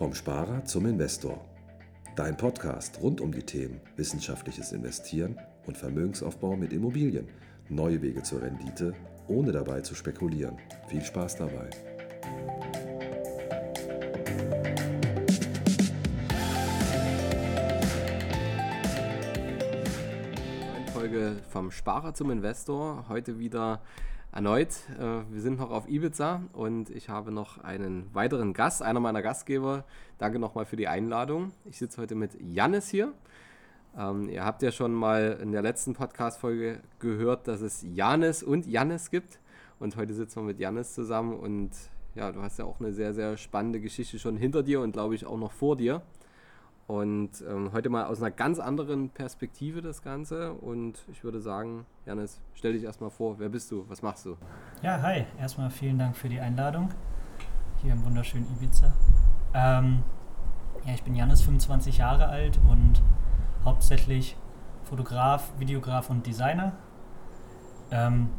[0.00, 1.44] Vom Sparer zum Investor.
[2.16, 7.28] Dein Podcast rund um die Themen wissenschaftliches Investieren und Vermögensaufbau mit Immobilien.
[7.68, 8.94] Neue Wege zur Rendite,
[9.28, 10.56] ohne dabei zu spekulieren.
[10.88, 11.68] Viel Spaß dabei.
[20.94, 23.04] Folge vom Sparer zum Investor.
[23.10, 23.82] Heute wieder
[24.40, 24.70] erneut.
[24.98, 29.20] Äh, wir sind noch auf Ibiza und ich habe noch einen weiteren Gast, einer meiner
[29.20, 29.84] Gastgeber.
[30.16, 31.52] Danke nochmal für die Einladung.
[31.66, 33.12] Ich sitze heute mit Jannis hier.
[33.98, 38.66] Ähm, ihr habt ja schon mal in der letzten Podcast-Folge gehört, dass es Janis und
[38.66, 39.40] Jannis gibt.
[39.78, 41.72] Und heute sitzen wir mit Jannis zusammen und
[42.14, 45.14] ja, du hast ja auch eine sehr, sehr spannende Geschichte schon hinter dir und glaube
[45.16, 46.00] ich auch noch vor dir.
[46.90, 50.54] Und ähm, heute mal aus einer ganz anderen Perspektive das Ganze.
[50.54, 53.38] Und ich würde sagen, Janis, stell dich erstmal vor.
[53.38, 53.84] Wer bist du?
[53.88, 54.36] Was machst du?
[54.82, 55.24] Ja, hi.
[55.38, 56.88] Erstmal vielen Dank für die Einladung
[57.80, 58.92] hier im wunderschönen Ibiza.
[59.54, 60.02] Ähm,
[60.84, 63.00] ja, ich bin Janis, 25 Jahre alt und
[63.64, 64.36] hauptsächlich
[64.82, 66.72] Fotograf, Videograf und Designer.
[67.92, 68.30] Ähm,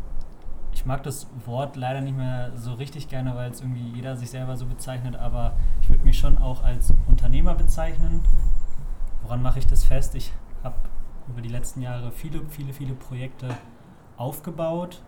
[0.81, 4.31] ich mag das Wort leider nicht mehr so richtig gerne, weil es irgendwie jeder sich
[4.31, 8.23] selber so bezeichnet, aber ich würde mich schon auch als Unternehmer bezeichnen.
[9.21, 10.15] Woran mache ich das fest?
[10.15, 10.73] Ich habe
[11.27, 13.55] über die letzten Jahre viele, viele, viele Projekte
[14.17, 15.03] aufgebaut.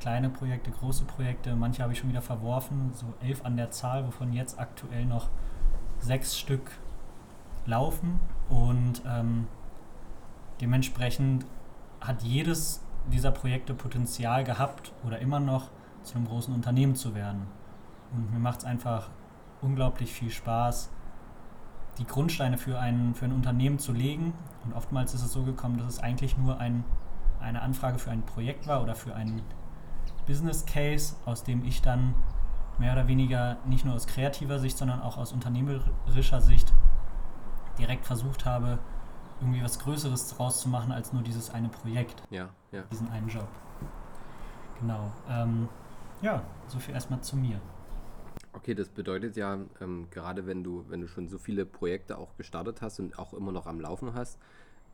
[0.00, 4.06] Kleine Projekte, große Projekte, manche habe ich schon wieder verworfen, so elf an der Zahl,
[4.06, 5.28] wovon jetzt aktuell noch
[5.98, 6.70] sechs Stück
[7.66, 8.18] laufen.
[8.48, 9.46] Und ähm,
[10.62, 11.44] dementsprechend
[12.00, 15.70] hat jedes dieser Projekte Potenzial gehabt oder immer noch
[16.02, 17.46] zu einem großen Unternehmen zu werden.
[18.12, 19.08] Und mir macht es einfach
[19.60, 20.90] unglaublich viel Spaß,
[21.98, 24.32] die Grundsteine für ein, für ein Unternehmen zu legen.
[24.64, 26.84] Und oftmals ist es so gekommen, dass es eigentlich nur ein,
[27.40, 29.42] eine Anfrage für ein Projekt war oder für einen
[30.26, 32.14] Business Case, aus dem ich dann
[32.78, 36.72] mehr oder weniger nicht nur aus kreativer Sicht, sondern auch aus unternehmerischer Sicht
[37.78, 38.78] direkt versucht habe,
[39.40, 42.22] irgendwie was Größeres draus zu machen als nur dieses eine Projekt.
[42.30, 42.82] Ja, ja.
[42.90, 43.48] Diesen einen Job.
[44.80, 45.12] Genau.
[45.28, 45.68] Ähm,
[46.22, 47.60] ja, so viel erstmal zu mir.
[48.52, 52.36] Okay, das bedeutet ja, ähm, gerade wenn du, wenn du schon so viele Projekte auch
[52.36, 54.38] gestartet hast und auch immer noch am Laufen hast,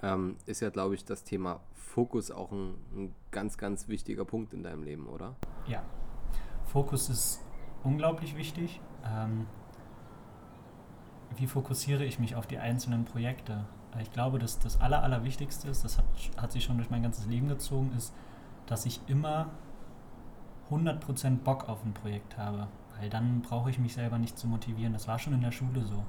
[0.02, 4.52] ähm, ist ja, glaube ich, das Thema Fokus auch ein, ein, ganz, ganz wichtiger Punkt
[4.52, 5.36] in deinem Leben, oder?
[5.66, 5.82] Ja,
[6.66, 7.40] Fokus ist
[7.84, 8.80] unglaublich wichtig.
[9.04, 9.46] Ähm,
[11.36, 13.64] wie fokussiere ich mich auf die einzelnen Projekte?
[14.00, 16.04] Ich glaube, dass das Aller, Allerwichtigste ist, das hat,
[16.36, 18.12] hat sich schon durch mein ganzes Leben gezogen, ist,
[18.66, 19.46] dass ich immer
[20.70, 22.68] 100% Bock auf ein Projekt habe.
[22.98, 24.92] Weil dann brauche ich mich selber nicht zu motivieren.
[24.92, 26.04] Das war schon in der Schule so.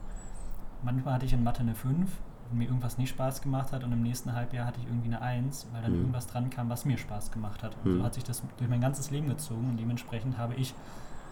[0.84, 2.10] Manchmal hatte ich in Mathe eine 5,
[2.50, 5.22] wenn mir irgendwas nicht Spaß gemacht hat und im nächsten Halbjahr hatte ich irgendwie eine
[5.22, 6.00] 1, weil dann mhm.
[6.00, 7.76] irgendwas dran kam, was mir Spaß gemacht hat.
[7.84, 7.98] Und mhm.
[7.98, 10.76] so hat sich das durch mein ganzes Leben gezogen und dementsprechend habe ich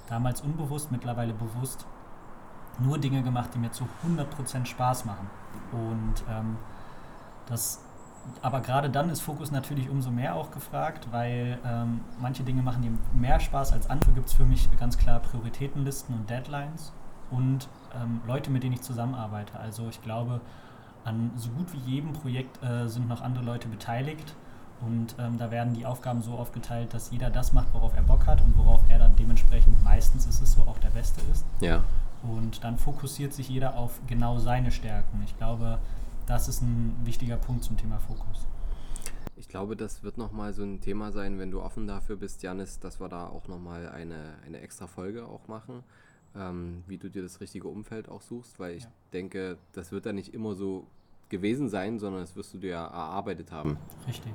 [0.09, 1.85] damals unbewusst, mittlerweile bewusst
[2.79, 5.29] nur Dinge gemacht, die mir zu 100% Spaß machen.
[5.71, 6.57] Und ähm,
[7.47, 7.81] das,
[8.41, 12.81] aber gerade dann ist Fokus natürlich umso mehr auch gefragt, weil ähm, manche Dinge machen
[12.81, 14.11] dir mehr Spaß als andere.
[14.13, 16.93] Gibt es für mich ganz klar Prioritätenlisten und Deadlines
[17.31, 19.59] und ähm, Leute, mit denen ich zusammenarbeite.
[19.59, 20.41] Also ich glaube,
[21.05, 24.35] an so gut wie jedem Projekt äh, sind noch andere Leute beteiligt.
[24.85, 28.27] Und ähm, da werden die Aufgaben so aufgeteilt, dass jeder das macht, worauf er Bock
[28.27, 31.45] hat und worauf er dann dementsprechend meistens ist es so auch der Beste ist.
[31.61, 31.83] Ja.
[32.23, 35.21] Und dann fokussiert sich jeder auf genau seine Stärken.
[35.25, 35.79] Ich glaube,
[36.25, 38.47] das ist ein wichtiger Punkt zum Thema Fokus.
[39.35, 42.79] Ich glaube, das wird nochmal so ein Thema sein, wenn du offen dafür bist, Janis,
[42.79, 45.83] dass wir da auch nochmal eine, eine extra Folge auch machen,
[46.35, 48.89] ähm, wie du dir das richtige Umfeld auch suchst, weil ich ja.
[49.11, 50.87] denke, das wird ja nicht immer so
[51.29, 53.77] gewesen sein, sondern das wirst du dir ja erarbeitet haben.
[54.07, 54.33] Richtig.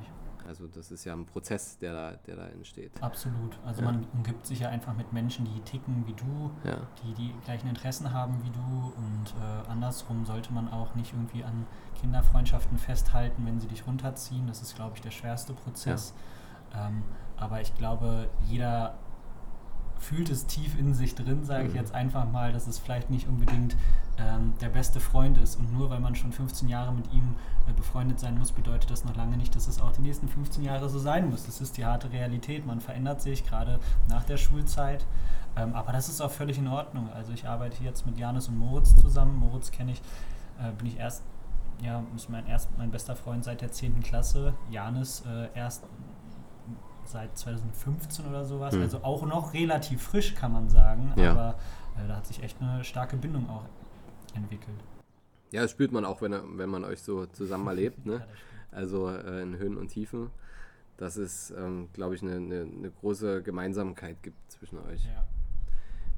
[0.48, 2.90] Also das ist ja ein Prozess, der da, der da entsteht.
[3.02, 3.58] Absolut.
[3.66, 3.92] Also ja.
[3.92, 6.78] man umgibt sich ja einfach mit Menschen, die ticken wie du, ja.
[7.02, 11.44] die die gleichen Interessen haben wie du und äh, andersrum sollte man auch nicht irgendwie
[11.44, 11.66] an
[12.00, 14.46] Kinderfreundschaften festhalten, wenn sie dich runterziehen.
[14.46, 16.14] Das ist, glaube ich, der schwerste Prozess.
[16.72, 16.88] Ja.
[16.88, 17.02] Ähm,
[17.36, 18.94] aber ich glaube, jeder
[19.98, 21.70] fühlt es tief in sich drin, sage mhm.
[21.70, 23.76] ich jetzt einfach mal, dass es vielleicht nicht unbedingt
[24.18, 25.56] ähm, der beste Freund ist.
[25.56, 27.34] Und nur weil man schon 15 Jahre mit ihm
[27.68, 30.64] äh, befreundet sein muss, bedeutet das noch lange nicht, dass es auch die nächsten 15
[30.64, 31.46] Jahre so sein muss.
[31.46, 32.66] Das ist die harte Realität.
[32.66, 33.78] Man verändert sich gerade
[34.08, 35.06] nach der Schulzeit.
[35.56, 37.10] Ähm, aber das ist auch völlig in Ordnung.
[37.12, 39.36] Also ich arbeite jetzt mit Janis und Moritz zusammen.
[39.36, 40.00] Moritz kenne ich,
[40.60, 41.22] äh, bin ich erst,
[41.82, 44.02] ja, ist mein, erst, mein bester Freund seit der 10.
[44.02, 44.54] Klasse.
[44.70, 45.84] Janis äh, erst
[47.08, 48.74] seit 2015 oder sowas.
[48.74, 48.82] Mhm.
[48.82, 51.12] Also auch noch relativ frisch, kann man sagen.
[51.16, 51.32] Ja.
[51.32, 51.58] Aber
[51.96, 53.64] äh, da hat sich echt eine starke Bindung auch
[54.34, 54.76] entwickelt.
[55.50, 58.04] Ja, das spürt man auch, wenn, wenn man euch so zusammen erlebt.
[58.06, 58.24] Ne?
[58.70, 60.30] Also äh, in Höhen und Tiefen.
[60.96, 65.04] Dass es, ähm, glaube ich, eine, eine, eine, große Gemeinsamkeit gibt zwischen euch.
[65.04, 65.24] Ja.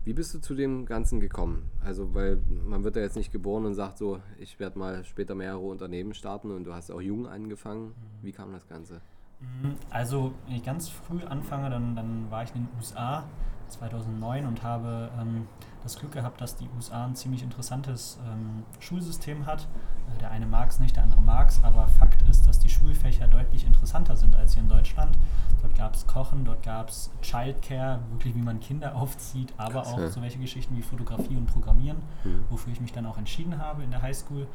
[0.04, 1.70] Wie bist du zu dem Ganzen gekommen?
[1.84, 5.34] Also, weil man wird ja jetzt nicht geboren und sagt so, ich werde mal später
[5.34, 7.88] mehrere Unternehmen starten und du hast auch jung angefangen.
[7.88, 7.92] Mhm.
[8.22, 9.02] Wie kam das Ganze?
[9.40, 13.24] Mhm, also, wenn ich ganz früh anfange, dann, dann war ich in den USA
[13.68, 15.46] 2009 und habe ähm,
[15.82, 19.66] das Glück gehabt, dass die USA ein ziemlich interessantes ähm, Schulsystem hat.
[20.14, 22.68] Äh, der eine mag es nicht, der andere mag es, aber Fakt ist, dass die
[22.68, 25.16] Schulfächer deutlich interessanter sind als hier in Deutschland.
[25.62, 29.92] Dort gab es Kochen, dort gab es Childcare, wirklich wie man Kinder aufzieht, aber Krass,
[29.94, 30.08] auch ja.
[30.08, 32.44] so welche Geschichten wie Fotografie und Programmieren, mhm.
[32.50, 34.46] wofür ich mich dann auch entschieden habe in der Highschool.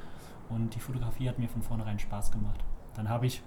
[0.47, 2.63] Und die Fotografie hat mir von vornherein Spaß gemacht.
[2.93, 3.41] Dann habe ich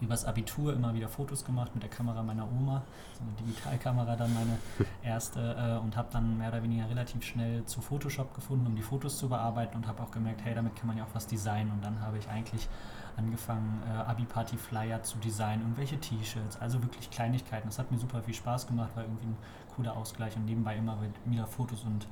[0.00, 2.82] übers Abitur immer wieder Fotos gemacht mit der Kamera meiner Oma,
[3.14, 4.58] so eine Digitalkamera dann meine
[5.02, 8.82] erste äh, und habe dann mehr oder weniger relativ schnell zu Photoshop gefunden, um die
[8.82, 11.70] Fotos zu bearbeiten und habe auch gemerkt, hey, damit kann man ja auch was designen
[11.70, 12.68] und dann habe ich eigentlich
[13.16, 17.68] angefangen, äh, Abi-Party-Flyer zu designen, irgendwelche T-Shirts, also wirklich Kleinigkeiten.
[17.68, 19.36] Das hat mir super viel Spaß gemacht, war irgendwie ein
[19.76, 22.06] cooler Ausgleich und nebenbei immer wieder Fotos und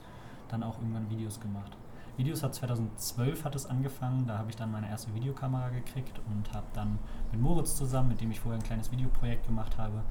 [0.48, 1.76] dann auch irgendwann Videos gemacht.
[2.18, 6.52] Videos hat 2012 hat es angefangen, da habe ich dann meine erste Videokamera gekriegt und
[6.52, 6.98] habe dann
[7.30, 10.02] mit Moritz zusammen, mit dem ich vorher ein kleines Videoprojekt gemacht habe,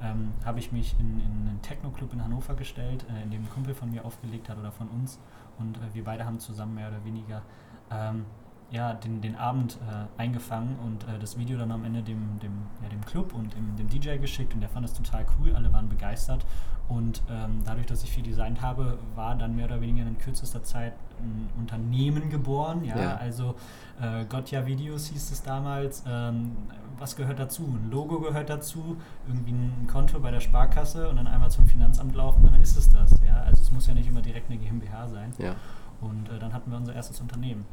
[0.00, 3.50] ähm, habe ich mich in, in einen Techno-Club in Hannover gestellt, äh, in dem ein
[3.50, 5.18] Kumpel von mir aufgelegt hat oder von uns.
[5.58, 7.42] Und äh, wir beide haben zusammen mehr oder weniger
[7.90, 8.24] ähm,
[8.70, 12.52] ja, den, den Abend äh, eingefangen und äh, das Video dann am Ende dem, dem,
[12.82, 15.72] ja, dem Club und dem, dem DJ geschickt und der fand es total cool, alle
[15.72, 16.44] waren begeistert
[16.86, 20.62] und ähm, dadurch, dass ich viel designt habe, war dann mehr oder weniger in kürzester
[20.62, 23.16] Zeit ein Unternehmen geboren, ja, ja.
[23.16, 23.54] also
[24.00, 26.56] äh, Gotja Videos hieß es damals, ähm,
[26.98, 27.62] was gehört dazu?
[27.62, 32.14] Ein Logo gehört dazu, irgendwie ein Konto bei der Sparkasse und dann einmal zum Finanzamt
[32.14, 35.08] laufen, dann ist es das, ja, also es muss ja nicht immer direkt eine GmbH
[35.08, 35.54] sein ja.
[36.00, 37.64] und äh, dann hatten wir unser erstes Unternehmen.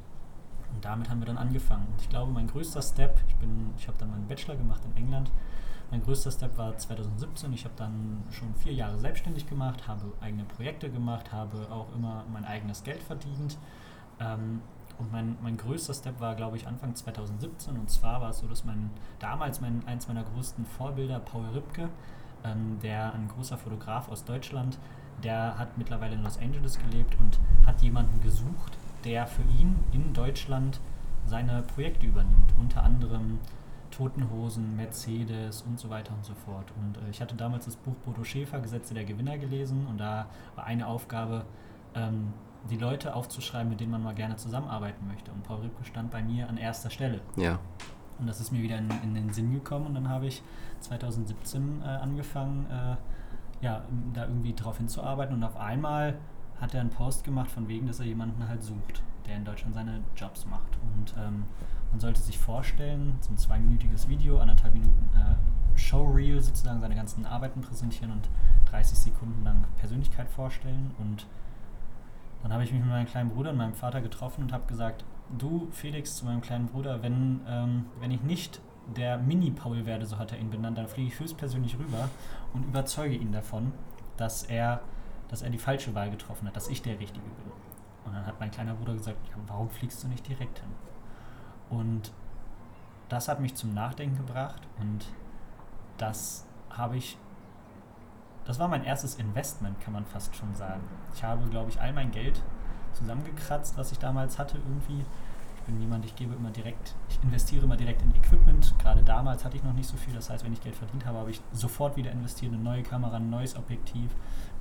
[0.74, 1.88] Und damit haben wir dann angefangen.
[1.92, 3.36] Und ich glaube, mein größter Step, ich,
[3.78, 5.32] ich habe dann meinen Bachelor gemacht in England.
[5.92, 7.54] Mein größter Step war 2017.
[7.54, 12.26] Ich habe dann schon vier Jahre selbstständig gemacht, habe eigene Projekte gemacht, habe auch immer
[12.32, 13.58] mein eigenes Geld verdient.
[14.20, 14.62] Ähm,
[14.98, 17.76] und mein, mein größter Step war, glaube ich, Anfang 2017.
[17.78, 18.90] Und zwar war es so, dass mein
[19.20, 21.90] damals mein, eins meiner größten Vorbilder, Paul Ripke,
[22.44, 24.78] ähm, der ein großer Fotograf aus Deutschland,
[25.24, 30.14] der hat mittlerweile in Los Angeles gelebt und hat jemanden gesucht, der für ihn in
[30.14, 30.80] Deutschland
[31.26, 33.40] seine Projekte übernimmt, unter anderem
[33.92, 36.66] Toten Hosen, Mercedes und so weiter und so fort.
[36.82, 40.28] Und äh, ich hatte damals das Buch Bodo Schäfer, Gesetze der Gewinner gelesen und da
[40.56, 41.46] war eine Aufgabe,
[41.94, 42.34] ähm,
[42.70, 45.32] die Leute aufzuschreiben, mit denen man mal gerne zusammenarbeiten möchte.
[45.32, 47.22] Und Paul Ripke stand bei mir an erster Stelle.
[47.36, 47.60] Ja.
[48.20, 50.42] Und das ist mir wieder in, in den Sinn gekommen und dann habe ich
[50.82, 56.18] 2017 äh, angefangen, äh, ja, da irgendwie drauf hinzuarbeiten und auf einmal
[56.66, 59.76] hat er einen Post gemacht von wegen, dass er jemanden halt sucht, der in Deutschland
[59.76, 60.80] seine Jobs macht.
[60.96, 61.44] Und ähm,
[61.92, 67.26] man sollte sich vorstellen, so ein zweiminütiges Video, anderthalb Minuten äh, Showreel sozusagen seine ganzen
[67.28, 68.30] Arbeiten präsentieren und
[68.72, 70.90] 30 Sekunden lang Persönlichkeit vorstellen.
[70.98, 71.28] Und
[72.42, 75.06] dann habe ich mich mit meinem kleinen Bruder und meinem Vater getroffen und habe gesagt,
[75.38, 78.60] du Felix zu meinem kleinen Bruder, wenn, ähm, wenn ich nicht
[78.96, 82.10] der Mini-Paul werde, so hat er ihn benannt, dann fliege ich höchstpersönlich rüber
[82.54, 83.72] und überzeuge ihn davon,
[84.18, 84.82] dass er
[85.30, 87.52] dass er die falsche Wahl getroffen hat, dass ich der Richtige bin.
[88.06, 90.70] Und dann hat mein kleiner Bruder gesagt, ja, warum fliegst du nicht direkt hin?
[91.70, 92.12] Und
[93.10, 95.08] das hat mich zum Nachdenken gebracht und
[95.98, 97.18] das habe ich,
[98.46, 100.82] das war mein erstes Investment, kann man fast schon sagen.
[101.14, 102.42] Ich habe, glaube ich, all mein Geld
[102.94, 105.06] zusammengekratzt, was ich damals hatte irgendwie
[105.66, 108.74] bin jemand, ich gebe immer direkt, ich investiere immer direkt in Equipment.
[108.80, 110.14] Gerade damals hatte ich noch nicht so viel.
[110.14, 113.18] Das heißt, wenn ich Geld verdient habe, habe ich sofort wieder investiert in neue Kamera,
[113.18, 114.12] ein neues Objektiv,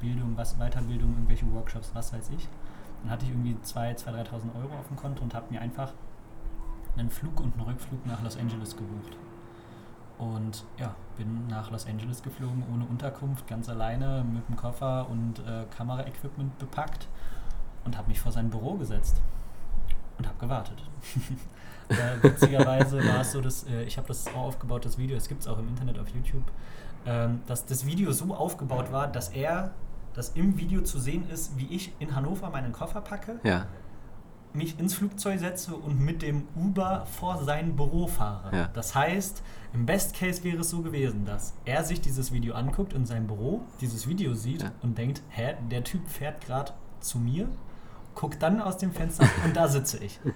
[0.04, 2.48] Bildung, was, Weiterbildung, irgendwelche Workshops, was weiß ich.
[3.02, 5.92] Dann hatte ich irgendwie 2.000, 2.000, 3.000 Euro auf dem Konto und habe mir einfach
[6.96, 9.16] einen Flug und einen Rückflug nach Los Angeles gebucht.
[10.18, 15.40] Und ja, bin nach Los Angeles geflogen, ohne Unterkunft, ganz alleine, mit dem Koffer und
[15.40, 17.08] äh, Kameraequipment bepackt
[17.84, 19.20] und habe mich vor sein Büro gesetzt
[20.18, 20.82] und habe gewartet.
[21.88, 25.28] äh, witzigerweise war es so, dass äh, ich habe das auch aufgebaut, das Video, es
[25.28, 26.44] gibt es auch im Internet auf YouTube,
[27.06, 29.72] ähm, dass das Video so aufgebaut war, dass er,
[30.14, 33.66] dass im Video zu sehen ist, wie ich in Hannover meinen Koffer packe, ja.
[34.52, 38.56] mich ins Flugzeug setze und mit dem Uber vor sein Büro fahre.
[38.56, 38.70] Ja.
[38.72, 39.42] Das heißt,
[39.72, 43.26] im Best Case wäre es so gewesen, dass er sich dieses Video anguckt in seinem
[43.26, 44.72] Büro, dieses Video sieht ja.
[44.82, 47.48] und denkt, hä, der Typ fährt gerade zu mir
[48.14, 50.20] guck dann aus dem Fenster und da sitze ich.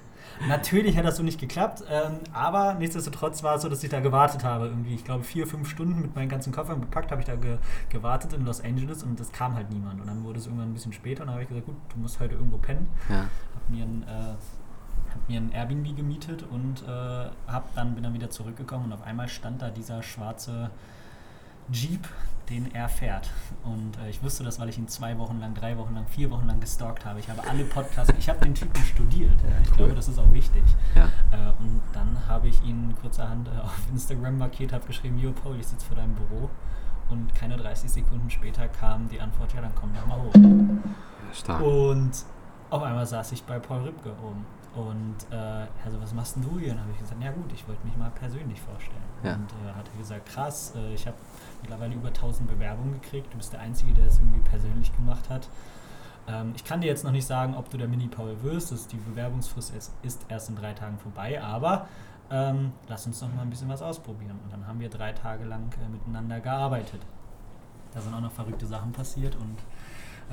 [0.47, 4.00] Natürlich hat das so nicht geklappt, ähm, aber nichtsdestotrotz war es so, dass ich da
[4.00, 4.66] gewartet habe.
[4.66, 7.58] Irgendwie, ich glaube, vier, fünf Stunden mit meinen ganzen Koffern bepackt habe ich da ge
[7.88, 10.00] gewartet in Los Angeles und es kam halt niemand.
[10.00, 11.99] Und dann wurde es irgendwann ein bisschen später und dann habe ich gesagt, gut, du
[11.99, 12.88] musst heute irgendwo pennen.
[13.08, 13.26] Ja.
[13.54, 18.14] Hab mir ein, äh, hab mir ein Airbnb gemietet und äh, hab dann, bin dann
[18.14, 20.70] wieder zurückgekommen und auf einmal stand da dieser schwarze
[21.72, 22.08] Jeep,
[22.48, 23.30] den er fährt.
[23.64, 26.30] Und äh, ich wusste das, weil ich ihn zwei Wochen lang, drei Wochen lang, vier
[26.30, 27.20] Wochen lang gestalkt habe.
[27.20, 29.40] Ich habe alle Podcasts, ich habe den Typen studiert.
[29.42, 29.48] Ja.
[29.62, 29.76] Ich cool.
[29.76, 30.62] glaube, das ist auch wichtig.
[30.94, 31.04] Ja.
[31.30, 35.56] Äh, und dann habe ich ihn kurzerhand äh, auf Instagram markiert, habe geschrieben, Jo Paul,
[35.58, 36.48] ich sitze vor deinem Büro.
[37.10, 40.34] Und keine 30 Sekunden später kam die Antwort, ja, dann komm doch mal hoch.
[40.34, 41.62] Ja, stark.
[41.62, 42.10] Und
[42.70, 44.44] auf einmal saß ich bei Paul Ripke oben.
[44.75, 46.72] Und äh, also was machst denn du hier?
[46.72, 49.02] Und habe ich gesagt, ja gut, ich wollte mich mal persönlich vorstellen.
[49.22, 49.34] Ja.
[49.34, 51.16] Und äh, hat er gesagt, krass, äh, ich habe
[51.62, 53.32] mittlerweile über 1000 Bewerbungen gekriegt.
[53.32, 55.48] Du bist der Einzige, der es irgendwie persönlich gemacht hat.
[56.28, 58.70] Ähm, ich kann dir jetzt noch nicht sagen, ob du der Mini-Paul wirst.
[58.70, 61.88] Das die Bewerbungsfrist ist, ist erst in drei Tagen vorbei, aber
[62.30, 64.38] ähm, lass uns noch mal ein bisschen was ausprobieren.
[64.44, 67.00] Und dann haben wir drei Tage lang äh, miteinander gearbeitet.
[67.94, 69.56] Da sind auch noch verrückte Sachen passiert und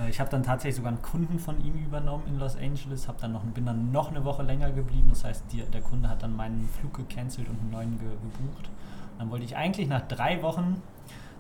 [0.10, 3.32] ich habe dann tatsächlich sogar einen Kunden von ihm übernommen in Los Angeles, hab dann
[3.32, 5.08] noch, bin dann noch eine Woche länger geblieben.
[5.10, 8.70] Das heißt, die, der Kunde hat dann meinen Flug gecancelt und einen neuen ge, gebucht.
[9.18, 10.82] Dann wollte ich eigentlich nach drei Wochen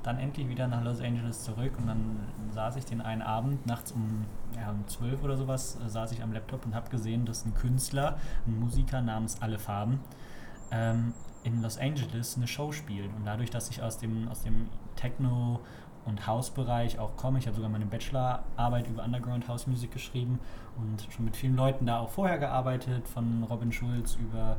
[0.03, 2.19] dann endlich wieder nach Los Angeles zurück und dann
[2.53, 6.21] saß ich den einen Abend nachts um, ja, um 12 oder sowas, äh, saß ich
[6.21, 9.99] am Laptop und habe gesehen, dass ein Künstler, ein Musiker namens Alle Farben,
[10.71, 13.13] ähm, in Los Angeles eine Show spielt.
[13.15, 15.59] Und dadurch, dass ich aus dem, aus dem Techno-
[16.05, 16.99] und House-Bereich.
[16.99, 20.39] Auch komme, ich habe sogar meine Bachelorarbeit über Underground House Music geschrieben
[20.77, 24.57] und schon mit vielen Leuten da auch vorher gearbeitet, von Robin Schulz über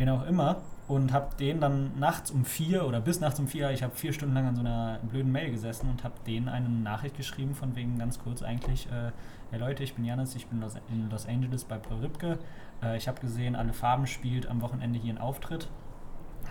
[0.00, 0.56] wen auch immer.
[0.88, 4.12] Und habe den dann nachts um vier oder bis nachts um vier, ich habe vier
[4.12, 7.76] Stunden lang an so einer blöden Mail gesessen und habe denen eine Nachricht geschrieben von
[7.76, 9.12] wegen ganz kurz eigentlich, äh,
[9.52, 10.60] hey Leute, ich bin Janis, ich bin
[10.90, 12.40] in Los Angeles bei Paul Ripke,
[12.82, 15.68] äh, ich habe gesehen, alle Farben spielt am Wochenende hier einen Auftritt,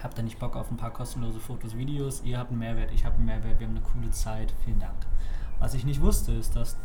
[0.01, 3.05] habt ihr nicht Bock auf ein paar kostenlose Fotos, Videos, ihr habt einen Mehrwert, ich
[3.05, 4.95] habe einen Mehrwert, wir haben eine coole Zeit, vielen Dank.
[5.59, 6.77] Was ich nicht wusste, ist, dass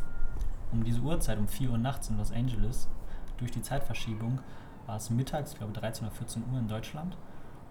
[0.73, 2.89] um diese Uhrzeit, um 4 Uhr nachts in Los Angeles,
[3.39, 4.41] durch die Zeitverschiebung,
[4.87, 7.17] war es mittags, ich glaube 13 oder 14 Uhr in Deutschland,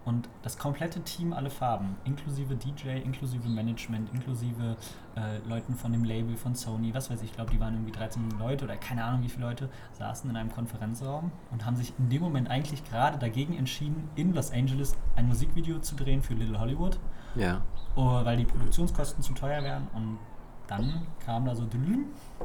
[0.05, 4.75] und das komplette Team, alle Farben, inklusive DJ, inklusive Management, inklusive
[5.15, 7.93] äh, Leuten von dem Label von Sony, was weiß ich, ich glaube, die waren irgendwie
[7.93, 11.93] 13 Leute oder keine Ahnung wie viele Leute, saßen in einem Konferenzraum und haben sich
[11.97, 16.33] in dem Moment eigentlich gerade dagegen entschieden, in Los Angeles ein Musikvideo zu drehen für
[16.33, 16.99] Little Hollywood.
[17.35, 17.61] Ja.
[17.95, 20.19] Oh, weil die Produktionskosten zu teuer wären und
[20.67, 21.63] dann kam da so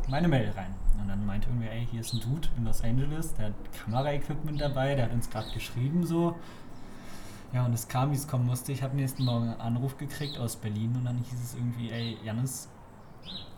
[0.08, 0.74] meine Mail rein.
[1.00, 4.60] Und dann meinte irgendwer, ey, hier ist ein Dude in Los Angeles, der hat Kameraequipment
[4.60, 6.36] dabei, der hat uns gerade geschrieben so,
[7.52, 8.73] ja, und es kam, wie es kommen musste.
[8.73, 12.19] Ich habe nächsten Morgen einen Anruf gekriegt aus Berlin und dann hieß es irgendwie, ey,
[12.25, 12.69] Janis,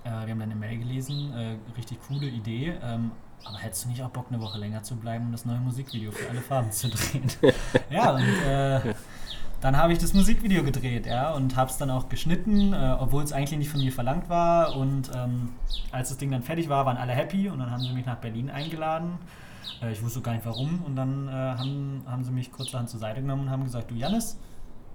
[0.05, 3.11] äh, wir haben deine Mail gelesen, äh, richtig coole Idee, ähm,
[3.45, 6.13] aber hättest du nicht auch Bock, eine Woche länger zu bleiben und das neue Musikvideo
[6.13, 7.31] für alle Farben zu drehen?
[7.91, 8.95] ja, und äh,
[9.61, 13.23] dann habe ich das Musikvideo gedreht, ja, und habe es dann auch geschnitten, äh, obwohl
[13.23, 14.77] es eigentlich nicht von mir verlangt war.
[14.77, 15.51] Und ähm,
[15.93, 18.17] als das Ding dann fertig war, waren alle happy und dann haben sie mich nach
[18.17, 19.19] Berlin eingeladen.
[19.83, 20.83] Äh, ich wusste gar nicht warum.
[20.83, 23.95] Und dann äh, haben, haben sie mich kurzerhand zur Seite genommen und haben gesagt, du
[23.95, 24.39] Janis,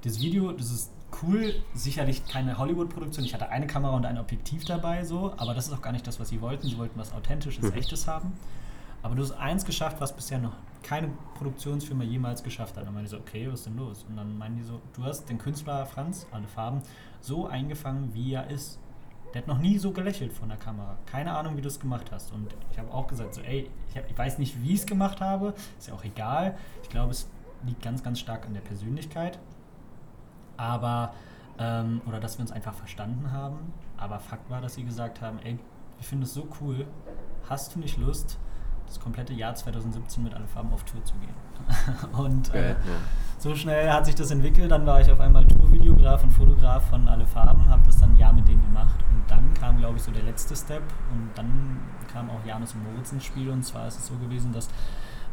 [0.03, 0.91] das Video, das ist
[1.23, 3.25] cool, sicherlich keine Hollywood-Produktion.
[3.25, 6.05] Ich hatte eine Kamera und ein Objektiv dabei, so, aber das ist auch gar nicht
[6.05, 6.67] das, was sie wollten.
[6.67, 7.77] Sie wollten was Authentisches, mhm.
[7.77, 8.33] Echtes haben.
[9.01, 12.81] Aber du hast eins geschafft, was bisher noch keine Produktionsfirma jemals geschafft hat.
[12.81, 14.05] Und dann meinte ich so, okay, was ist denn los?
[14.07, 16.81] Und dann meinen die so, du hast den Künstler Franz, alle Farben,
[17.21, 18.79] so eingefangen, wie er ist.
[19.35, 20.95] Der hat noch nie so gelächelt von der Kamera.
[21.05, 22.31] Keine Ahnung, wie du es gemacht hast.
[22.31, 24.85] Und ich habe auch gesagt, so, ey, ich, hab, ich weiß nicht, wie ich es
[24.85, 25.53] gemacht habe.
[25.77, 26.57] Ist ja auch egal.
[26.83, 27.27] Ich glaube, es
[27.65, 29.37] liegt ganz, ganz stark an der Persönlichkeit.
[30.55, 31.13] Aber,
[31.59, 33.73] ähm, oder dass wir uns einfach verstanden haben.
[33.97, 35.59] Aber Fakt war, dass sie gesagt haben, ey,
[35.99, 36.87] ich finde es so cool.
[37.49, 38.39] Hast du nicht Lust,
[38.95, 41.33] das komplette Jahr 2017 mit alle Farben auf Tour zu gehen?
[42.17, 42.75] und äh, ja.
[43.37, 44.71] so schnell hat sich das entwickelt.
[44.71, 48.17] Dann war ich auf einmal Tourvideograf und Fotograf von Alle Farben, habe das dann ein
[48.17, 48.95] Jahr mit denen gemacht.
[49.11, 50.83] Und dann kam, glaube ich, so der letzte Step.
[51.11, 51.79] Und dann
[52.11, 53.49] kam auch Janus und Moritz ins Spiel.
[53.49, 54.69] Und zwar ist es so gewesen, dass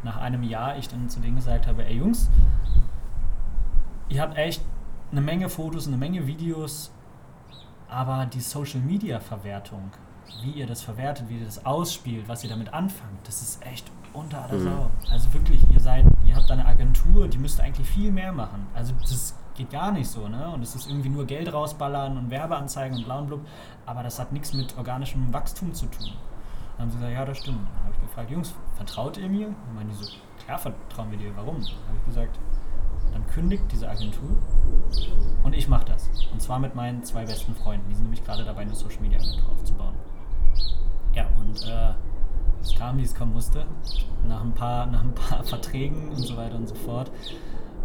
[0.03, 2.29] nach einem Jahr ich dann zu denen gesagt habe: Ey Jungs,
[4.09, 4.63] ihr habt echt
[5.11, 6.91] eine Menge Fotos, eine Menge Videos,
[7.87, 9.91] aber die Social Media Verwertung,
[10.41, 13.91] wie ihr das verwertet, wie ihr das ausspielt, was ihr damit anfangt, das ist echt
[14.13, 14.63] unter aller mhm.
[14.63, 14.91] Sau.
[15.09, 18.67] Also wirklich, ihr seid, ihr habt eine Agentur, die müsste eigentlich viel mehr machen.
[18.73, 20.49] Also das geht gar nicht so, ne?
[20.49, 23.41] Und es ist irgendwie nur Geld rausballern und Werbeanzeigen und bla und blub,
[23.85, 26.11] aber das hat nichts mit organischem Wachstum zu tun.
[26.77, 27.59] Dann haben sie gesagt, ja, das stimmt.
[27.59, 29.47] Dann habe ich gefragt, Jungs, vertraut ihr mir?
[29.47, 30.05] Und meinen die so,
[30.45, 31.55] klar vertrauen wir dir, warum?
[31.55, 32.39] Dann habe ich gesagt,
[33.13, 34.37] dann kündigt diese Agentur
[35.43, 36.09] und ich mache das.
[36.31, 37.87] Und zwar mit meinen zwei besten Freunden.
[37.89, 39.93] Die sind nämlich gerade dabei, eine Social Media Agentur aufzubauen.
[41.13, 41.93] Ja, und äh,
[42.61, 43.65] es kam, wie es kommen musste.
[44.27, 47.11] Nach ein, paar, nach ein paar Verträgen und so weiter und so fort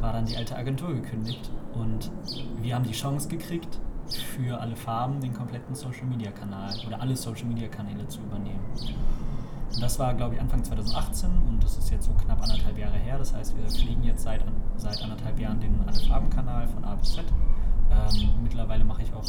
[0.00, 1.50] war dann die alte Agentur gekündigt.
[1.74, 2.10] Und
[2.62, 7.16] wir haben die Chance gekriegt, für alle Farben den kompletten Social Media Kanal oder alle
[7.16, 8.64] Social Media Kanäle zu übernehmen.
[9.74, 12.96] Und das war, glaube ich, Anfang 2018 und das ist jetzt so knapp anderthalb Jahre
[12.96, 13.18] her.
[13.18, 14.42] Das heißt, wir fliegen jetzt seit,
[14.76, 17.24] seit anderthalb Jahren den Alle Farben Kanal von A bis Z
[17.90, 19.24] Ähm, mittlerweile mache ich auch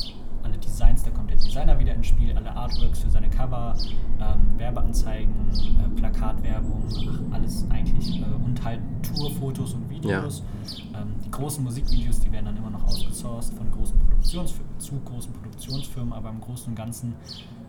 [0.50, 3.76] alle Designs, da kommt der Designer wieder ins Spiel, alle Artworks für seine Cover,
[4.20, 6.84] ähm, Werbeanzeigen, äh, Plakatwerbung,
[7.32, 8.22] alles eigentlich.
[8.22, 10.44] Äh, und halt Tourfotos und Videos.
[10.92, 11.02] Ja.
[11.02, 15.34] Ähm, die großen Musikvideos, die werden dann immer noch ausgesourced von großen Produktionsfirmen, zu großen
[15.34, 17.16] Produktionsfirmen, aber im Großen und Ganzen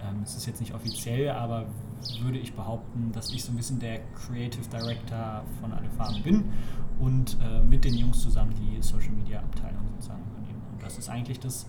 [0.02, 1.66] ähm, es ist jetzt nicht offiziell, aber
[2.22, 6.44] würde ich behaupten, dass ich so ein bisschen der Creative Director von Alle Farben bin
[6.98, 10.62] und äh, mit den Jungs zusammen die Social Media Abteilung sozusagen übernehmen.
[10.72, 11.66] Und das ist eigentlich das,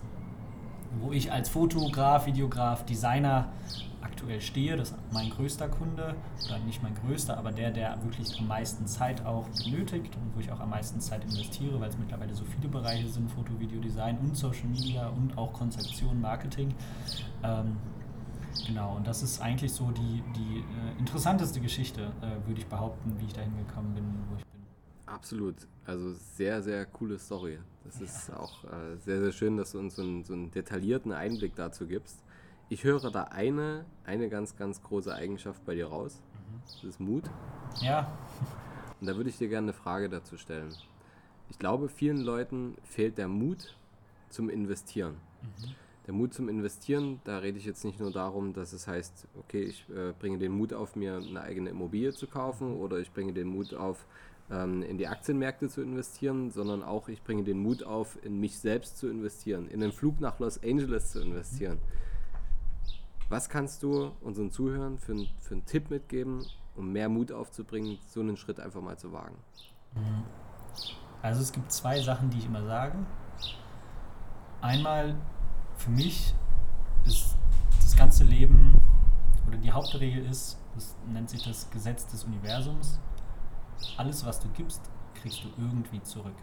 [1.00, 3.50] wo ich als Fotograf, Videograf, Designer
[4.02, 4.76] aktuell stehe.
[4.78, 6.16] Das ist mein größter Kunde,
[6.48, 10.40] oder nicht mein größter, aber der, der wirklich am meisten Zeit auch benötigt und wo
[10.40, 13.80] ich auch am meisten Zeit investiere, weil es mittlerweile so viele Bereiche sind, Foto, Video,
[13.80, 16.74] Design und Social Media und auch Konzeption, Marketing.
[17.44, 17.78] Ähm,
[18.68, 23.16] Genau, und das ist eigentlich so die, die äh, interessanteste Geschichte, äh, würde ich behaupten,
[23.20, 24.62] wie ich da hingekommen bin, wo ich bin.
[25.06, 25.56] Absolut.
[25.86, 27.60] Also sehr, sehr coole Story.
[27.84, 28.06] Das ja.
[28.06, 31.56] ist auch äh, sehr, sehr schön, dass du uns so einen, so einen detaillierten Einblick
[31.56, 32.24] dazu gibst.
[32.70, 36.22] Ich höre da eine, eine ganz, ganz große Eigenschaft bei dir raus.
[36.34, 36.62] Mhm.
[36.66, 37.24] Das ist Mut.
[37.82, 38.18] Ja.
[39.02, 40.74] Und da würde ich dir gerne eine Frage dazu stellen.
[41.50, 43.76] Ich glaube, vielen Leuten fehlt der Mut
[44.30, 45.16] zum Investieren.
[45.42, 45.76] Mhm.
[46.08, 49.64] Der Mut zum Investieren, da rede ich jetzt nicht nur darum, dass es heißt, okay,
[49.64, 53.34] ich äh, bringe den Mut auf, mir eine eigene Immobilie zu kaufen oder ich bringe
[53.34, 54.06] den Mut auf,
[54.52, 58.60] ähm, in die Aktienmärkte zu investieren, sondern auch ich bringe den Mut auf, in mich
[58.60, 61.80] selbst zu investieren, in den Flug nach Los Angeles zu investieren.
[63.30, 68.20] Was kannst du unseren Zuhörern für, für einen Tipp mitgeben, um mehr Mut aufzubringen, so
[68.20, 69.38] einen Schritt einfach mal zu wagen?
[69.96, 70.24] Mhm.
[71.22, 72.98] Also es gibt zwei Sachen, die ich immer sage.
[74.60, 75.16] Einmal
[75.78, 76.34] für mich
[77.06, 77.36] ist
[77.82, 78.80] das ganze Leben
[79.48, 83.00] oder die Hauptregel ist, das nennt sich das Gesetz des Universums.
[83.98, 84.82] Alles, was du gibst,
[85.16, 86.36] kriegst du irgendwie zurück.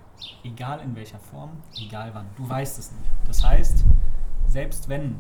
[0.44, 2.26] Egal in welcher Form, egal wann.
[2.36, 3.10] Du weißt es nicht.
[3.26, 3.84] Das heißt,
[4.46, 5.16] selbst wenn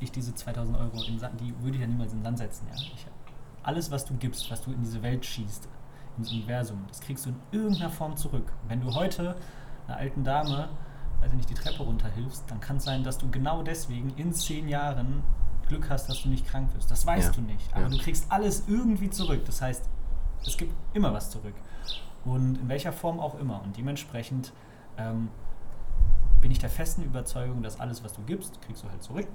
[0.00, 2.66] ich diese 2000 Euro in Sand, die würde ich ja niemals in den Sand setzen.
[2.68, 2.74] Ja?
[2.80, 3.06] Ich,
[3.62, 5.68] alles, was du gibst, was du in diese Welt schießt,
[6.16, 8.52] ins Universum, das kriegst du in irgendeiner Form zurück.
[8.66, 9.36] Wenn du heute
[9.86, 10.68] einer alten Dame
[11.20, 14.32] weiß ich nicht, die Treppe runterhilfst, dann kann es sein, dass du genau deswegen in
[14.32, 15.22] zehn Jahren
[15.68, 16.90] Glück hast, dass du nicht krank wirst.
[16.90, 17.32] Das weißt ja.
[17.34, 17.72] du nicht.
[17.72, 17.88] Aber ja.
[17.88, 19.44] du kriegst alles irgendwie zurück.
[19.44, 19.88] Das heißt,
[20.46, 21.54] es gibt immer was zurück.
[22.24, 23.62] Und in welcher Form auch immer.
[23.62, 24.52] Und dementsprechend
[24.98, 25.28] ähm,
[26.40, 29.26] bin ich der festen Überzeugung, dass alles, was du gibst, kriegst du halt zurück.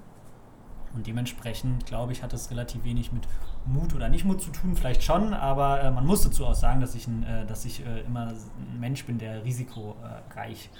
[0.94, 3.28] Und dementsprechend, glaube ich, hat das relativ wenig mit
[3.66, 6.80] Mut oder nicht Mut zu tun, vielleicht schon, aber äh, man muss dazu auch sagen,
[6.80, 10.78] dass ich, ein, äh, dass ich äh, immer ein Mensch bin, der risikoreich äh,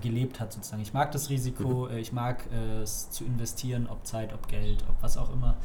[0.00, 0.82] gelebt hat sozusagen.
[0.82, 4.84] Ich mag das Risiko, äh, ich mag äh, es zu investieren, ob Zeit, ob Geld,
[4.88, 5.56] ob was auch immer.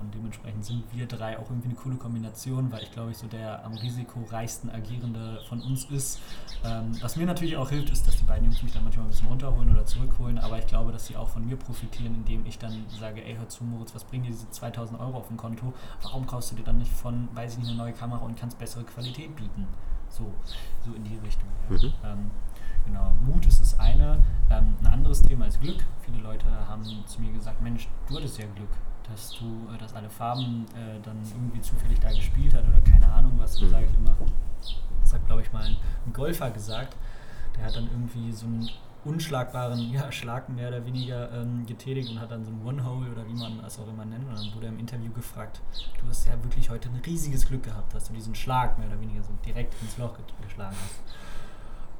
[0.00, 3.26] und dementsprechend sind wir drei auch irgendwie eine coole Kombination, weil ich glaube ich so
[3.26, 6.20] der am risikoreichsten agierende von uns ist.
[6.64, 9.10] Ähm, was mir natürlich auch hilft, ist, dass die beiden Jungs mich dann manchmal ein
[9.10, 12.58] bisschen runterholen oder zurückholen, aber ich glaube, dass sie auch von mir profitieren, indem ich
[12.58, 15.72] dann sage, ey, hör zu Moritz, was bringen dir diese 2000 Euro auf dem Konto?
[16.02, 18.58] Warum kaufst du dir dann nicht von, weiß ich nicht, eine neue Kamera und kannst
[18.58, 19.66] bessere Qualität bieten?
[20.08, 20.32] So,
[20.84, 21.48] so in die Richtung.
[21.68, 21.76] Ja.
[21.76, 21.92] Mhm.
[22.04, 22.30] Ähm,
[22.86, 24.18] Genau, Mut ist das eine.
[24.50, 25.84] Ähm, ein anderes Thema ist Glück.
[26.02, 28.68] Viele Leute haben zu mir gesagt, Mensch, du hattest ja Glück,
[29.10, 33.10] dass du, äh, dass alle Farben äh, dann irgendwie zufällig da gespielt hat oder keine
[33.12, 33.60] Ahnung was.
[33.60, 33.68] Mhm.
[33.70, 34.16] sage ich immer,
[35.00, 36.96] das hat glaube ich mal ein, ein Golfer gesagt,
[37.56, 38.68] der hat dann irgendwie so einen
[39.04, 43.26] unschlagbaren ja, Schlag mehr oder weniger ähm, getätigt und hat dann so ein One-Hole oder
[43.28, 44.26] wie man das auch immer nennt.
[44.26, 45.60] Und dann wurde er im Interview gefragt,
[46.00, 49.00] du hast ja wirklich heute ein riesiges Glück gehabt, dass du diesen Schlag mehr oder
[49.00, 51.00] weniger so direkt ins Loch geschlagen hast.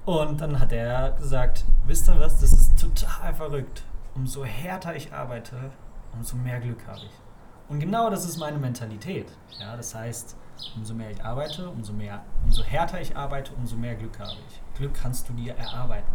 [0.07, 3.85] Und dann hat er gesagt, wisst ihr was, das ist total verrückt.
[4.15, 5.57] Umso härter ich arbeite,
[6.13, 7.21] umso mehr Glück habe ich.
[7.69, 9.33] Und genau das ist meine Mentalität.
[9.59, 10.37] Ja, das heißt,
[10.77, 14.77] umso mehr ich arbeite, umso mehr, umso härter ich arbeite, umso mehr Glück habe ich.
[14.77, 16.13] Glück kannst du dir erarbeiten.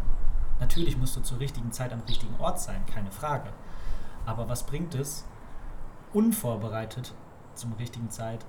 [0.59, 3.49] Natürlich musst du zur richtigen Zeit am richtigen Ort sein, keine Frage.
[4.25, 5.25] Aber was bringt es,
[6.13, 7.13] unvorbereitet
[7.55, 8.45] zum richtigen Zeit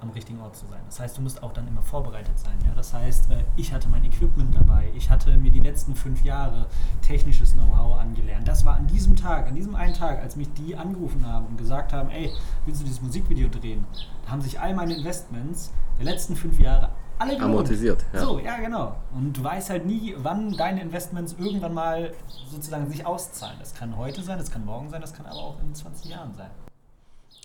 [0.00, 0.80] am richtigen Ort zu sein.
[0.86, 2.54] Das heißt, du musst auch dann immer vorbereitet sein.
[2.66, 2.74] Ja?
[2.74, 6.66] Das heißt, äh, ich hatte mein Equipment dabei, ich hatte mir die letzten fünf Jahre
[7.02, 8.46] technisches Know-how angelernt.
[8.46, 11.56] Das war an diesem Tag, an diesem einen Tag, als mich die angerufen haben und
[11.58, 12.32] gesagt haben, ey,
[12.64, 13.84] willst du dieses Musikvideo drehen?
[14.24, 17.52] Da haben sich all meine Investments der letzten fünf Jahre alle gelohnt.
[17.52, 18.04] amortisiert.
[18.12, 18.20] Ja.
[18.20, 18.96] So, ja, genau.
[19.14, 22.12] Und du weißt halt nie, wann deine Investments irgendwann mal
[22.50, 23.56] sozusagen sich auszahlen.
[23.58, 26.34] Das kann heute sein, das kann morgen sein, das kann aber auch in 20 Jahren
[26.34, 26.50] sein.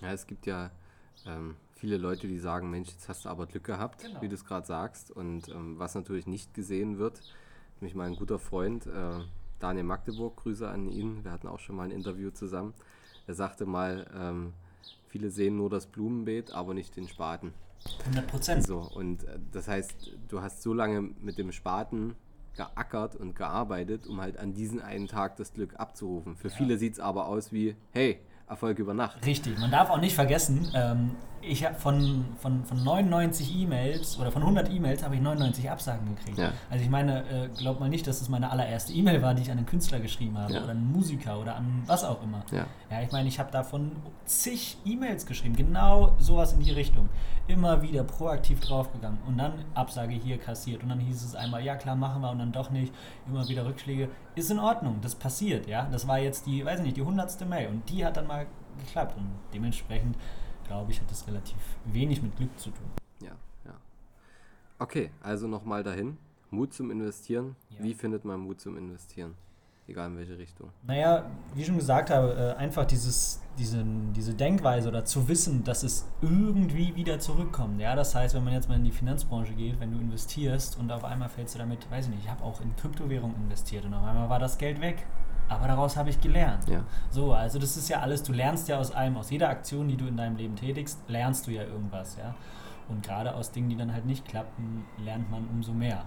[0.02, 0.72] Ja, es gibt ja
[1.26, 4.22] ähm, viele Leute, die sagen, Mensch, jetzt hast du aber Glück gehabt, genau.
[4.22, 5.10] wie du es gerade sagst.
[5.10, 7.24] Und ähm, was natürlich nicht gesehen wird,
[7.80, 9.20] nämlich mein guter Freund äh,
[9.60, 12.76] Daniel Magdeburg, Grüße an ihn, wir hatten auch schon mal ein Interview zusammen.
[13.26, 14.54] Er sagte mal, ähm,
[15.08, 17.52] viele sehen nur das Blumenbeet, aber nicht den Spaten.
[18.02, 18.64] 100 Prozent.
[18.64, 22.14] So, und äh, das heißt, du hast so lange mit dem Spaten
[22.56, 26.36] geackert und gearbeitet, um halt an diesem einen Tag das Glück abzurufen.
[26.36, 28.20] Für viele sieht es aber aus wie, hey,
[28.52, 29.26] Erfolg über Nacht.
[29.26, 31.12] Richtig, man darf auch nicht vergessen, ähm,
[31.44, 36.16] ich habe von, von, von 99 E-Mails oder von 100 E-Mails habe ich 99 Absagen
[36.16, 36.38] gekriegt.
[36.38, 36.52] Ja.
[36.70, 39.52] Also ich meine, äh, glaub mal nicht, dass es meine allererste E-Mail war, die ich
[39.52, 40.62] an einen Künstler geschrieben habe Ja.
[40.64, 42.44] oder einen Musiker oder an was auch immer.
[42.52, 42.66] Ja.
[42.90, 43.92] Ja, ich meine, ich habe davon
[44.26, 47.10] zig E-Mails geschrieben, genau sowas in die Richtung.
[47.48, 51.76] Immer wieder proaktiv draufgegangen und dann Absage hier kassiert und dann hieß es einmal, ja
[51.76, 52.94] klar, machen wir und dann doch nicht.
[53.28, 54.10] Immer wieder Rückschläge.
[54.36, 55.88] Ist in Ordnung, das passiert, ja.
[55.92, 58.48] Das war jetzt die, weiß ich nicht, die hundertste Mail und die hat dann mal
[58.80, 60.16] geklappt und dementsprechend,
[60.66, 62.90] glaube ich, hat das relativ wenig mit Glück zu tun.
[63.22, 63.74] Ja, ja.
[64.80, 66.18] Okay, also nochmal dahin.
[66.50, 67.56] Mut zum Investieren.
[67.70, 67.84] Ja.
[67.84, 69.36] Wie findet man Mut zum Investieren?
[69.92, 70.70] Egal in welche Richtung.
[70.84, 75.66] Naja, wie ich schon gesagt habe, äh, einfach dieses, diesen, diese Denkweise oder zu wissen,
[75.66, 77.82] dass es irgendwie wieder zurückkommt.
[77.82, 80.90] Ja, das heißt, wenn man jetzt mal in die Finanzbranche geht, wenn du investierst und
[80.94, 83.94] auf einmal fällst du damit, weiß ich nicht, ich habe auch in Kryptowährung investiert und
[83.94, 85.06] auf einmal war das Geld weg.
[85.50, 86.70] Aber daraus habe ich gelernt.
[86.70, 86.86] Ja.
[87.10, 89.98] So, also das ist ja alles, du lernst ja aus allem, aus jeder Aktion, die
[89.98, 92.34] du in deinem Leben tätigst, lernst du ja irgendwas, ja.
[92.88, 96.06] Und gerade aus Dingen, die dann halt nicht klappen, lernt man umso mehr.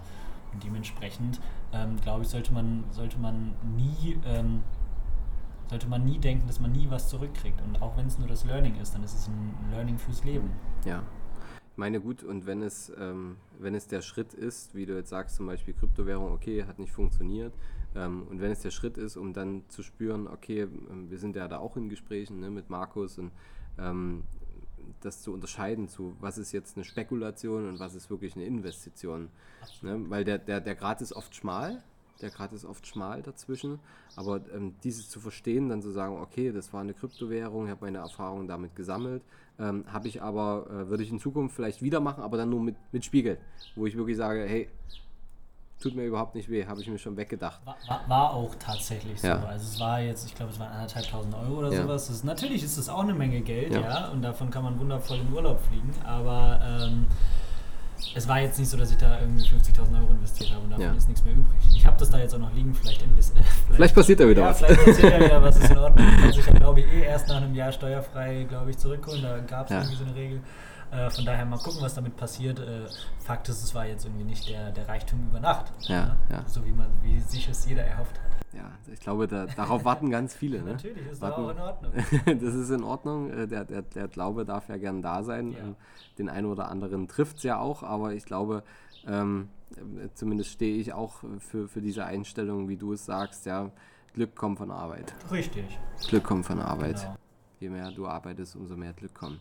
[0.55, 1.41] Und dementsprechend,
[1.75, 4.63] ähm, glaube ich, sollte man, sollte man nie, ähm,
[5.69, 7.61] sollte man nie denken, dass man nie was zurückkriegt.
[7.63, 10.51] Und auch wenn es nur das Learning ist, dann ist es ein Learning fürs Leben.
[10.85, 11.03] Ja.
[11.73, 15.11] Ich meine, gut, und wenn es, ähm, wenn es der Schritt ist, wie du jetzt
[15.11, 17.53] sagst, zum Beispiel Kryptowährung, okay, hat nicht funktioniert,
[17.97, 21.35] ähm, und wenn es der Schritt ist, um dann zu spüren, okay, ähm, wir sind
[21.35, 23.33] ja da auch in Gesprächen ne, mit Markus und
[23.79, 24.23] ähm,
[25.01, 29.29] das zu unterscheiden zu, was ist jetzt eine Spekulation und was ist wirklich eine Investition.
[29.83, 30.05] Ne?
[30.09, 31.83] Weil der, der, der Grad ist oft schmal,
[32.21, 33.81] der Grad ist oft schmal dazwischen,
[34.17, 37.85] aber ähm, dieses zu verstehen, dann zu sagen, okay, das war eine Kryptowährung, ich habe
[37.85, 39.23] meine Erfahrungen damit gesammelt,
[39.59, 42.61] ähm, habe ich aber, äh, würde ich in Zukunft vielleicht wieder machen, aber dann nur
[42.61, 43.39] mit, mit Spiegel,
[43.75, 44.69] wo ich wirklich sage, hey,
[45.85, 47.61] tut mir überhaupt nicht weh, habe ich mir schon weggedacht.
[47.65, 49.27] War, war, war auch tatsächlich so.
[49.27, 49.45] Ja.
[49.45, 51.83] Also es war jetzt, ich glaube, es waren anderthalbtausend Euro oder Ja.
[51.83, 52.09] sowas.
[52.09, 53.81] Das natürlich ist das auch eine Menge Geld, Ja.
[53.81, 54.09] ja.
[54.09, 55.93] und davon kann man wundervoll in Urlaub fliegen.
[56.05, 57.07] Aber ähm,
[58.15, 60.97] es war jetzt nicht so, dass ich da irgendwie 50.000 Euro investiert habe und davon
[60.97, 61.59] ist nichts mehr übrig.
[61.77, 63.45] Ich habe das da jetzt auch noch liegen, vielleicht investiert.
[63.71, 64.59] Vielleicht passiert da wieder ja, was.
[64.59, 66.07] Vielleicht passiert ja wieder was, ist in Ordnung.
[66.33, 69.23] Sich ja, glaube ich, eh erst nach einem Jahr steuerfrei, glaube ich, zurückholen.
[69.23, 70.41] Da gab es irgendwie so eine Regel.
[70.91, 72.59] Äh, von daher mal gucken, was damit passiert.
[72.61, 72.87] Äh,
[73.21, 75.73] Fakt ist, es war jetzt irgendwie nicht der, der Reichtum über Nacht.
[75.89, 76.45] Ja, ja.
[76.47, 78.31] So wie man, wie sich es jeder erhofft hat.
[78.53, 80.63] Ja, ich glaube, da, darauf warten ganz viele.
[80.63, 80.73] Ne?
[80.73, 81.93] Natürlich, ist Warten- auch in Ordnung.
[82.41, 83.31] das ist in Ordnung.
[83.31, 85.53] Äh, Der, der, der Glaube darf ja gern da sein.
[85.53, 85.59] Ja.
[85.59, 85.77] Ähm,
[86.19, 88.63] Den einen oder anderen trifft es ja auch, aber ich glaube,
[89.07, 93.71] ähm, äh, zumindest stehe ich auch für, für diese Einstellung, wie du es sagst, ja,
[94.13, 95.13] Glück kommt von Arbeit.
[95.33, 95.77] Richtig.
[96.09, 97.01] Glück kommt von Arbeit.
[97.01, 97.17] Genau.
[97.59, 99.41] Je mehr du arbeitest, umso mehr Glück kommt.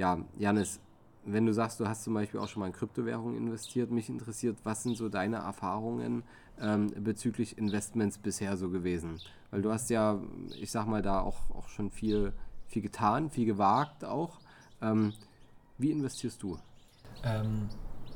[0.00, 0.80] Ja, Janis,
[1.26, 4.56] wenn du sagst, du hast zum Beispiel auch schon mal in Kryptowährungen investiert, mich interessiert,
[4.64, 6.22] was sind so deine Erfahrungen
[6.58, 9.20] ähm, bezüglich Investments bisher so gewesen?
[9.50, 10.18] Weil du hast ja,
[10.58, 12.32] ich sag mal, da auch, auch schon viel,
[12.66, 14.40] viel getan, viel gewagt auch.
[14.80, 15.12] Ähm,
[15.76, 16.56] wie investierst du?
[17.22, 17.68] Ähm,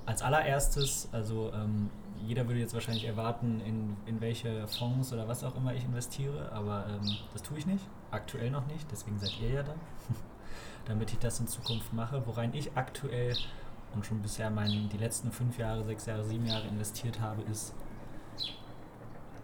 [0.07, 1.90] als allererstes, also ähm,
[2.27, 6.51] jeder würde jetzt wahrscheinlich erwarten, in, in welche Fonds oder was auch immer ich investiere,
[6.51, 9.75] aber ähm, das tue ich nicht, aktuell noch nicht, deswegen seid ihr ja da,
[10.87, 12.27] damit ich das in Zukunft mache.
[12.27, 13.37] Worein ich aktuell
[13.95, 17.75] und schon bisher mein, die letzten fünf Jahre, sechs Jahre, sieben Jahre investiert habe, ist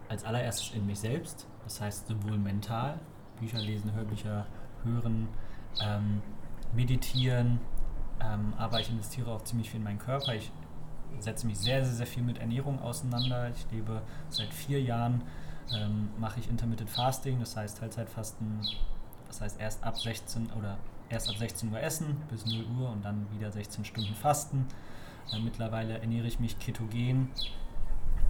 [0.09, 2.99] als allererstes in mich selbst, das heißt sowohl mental,
[3.39, 4.45] Bücher lesen, Hörbücher
[4.83, 5.29] hören,
[5.81, 6.21] ähm,
[6.73, 7.59] meditieren,
[8.19, 10.35] ähm, aber ich investiere auch ziemlich viel in meinen Körper.
[10.35, 10.51] Ich
[11.19, 13.49] setze mich sehr, sehr, sehr viel mit Ernährung auseinander.
[13.49, 15.23] Ich lebe seit vier Jahren,
[15.73, 18.61] ähm, mache ich Intermittent Fasting, das heißt Teilzeitfasten,
[19.27, 20.77] das heißt erst ab 16 oder
[21.11, 24.67] erst ab 16 Uhr essen bis 0 Uhr und dann wieder 16 Stunden fasten.
[25.31, 27.29] Äh, mittlerweile ernähre ich mich ketogen.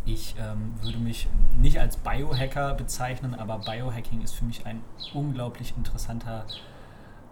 [0.06, 1.28] Ich ähm, würde mich
[1.60, 4.82] nicht als Biohacker bezeichnen, aber Biohacking ist für mich ein
[5.14, 6.46] unglaublich interessanter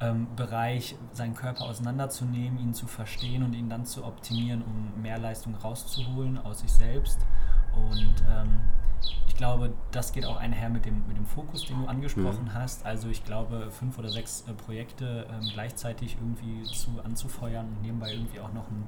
[0.01, 5.17] ähm, Bereich, seinen Körper auseinanderzunehmen, ihn zu verstehen und ihn dann zu optimieren, um mehr
[5.17, 7.19] Leistung rauszuholen aus sich selbst.
[7.75, 8.61] Und ähm,
[9.27, 12.85] ich glaube, das geht auch einher mit dem, mit dem Fokus, den du angesprochen hast.
[12.85, 18.11] Also ich glaube, fünf oder sechs äh, Projekte ähm, gleichzeitig irgendwie zu anzufeuern und nebenbei
[18.11, 18.87] irgendwie auch noch ein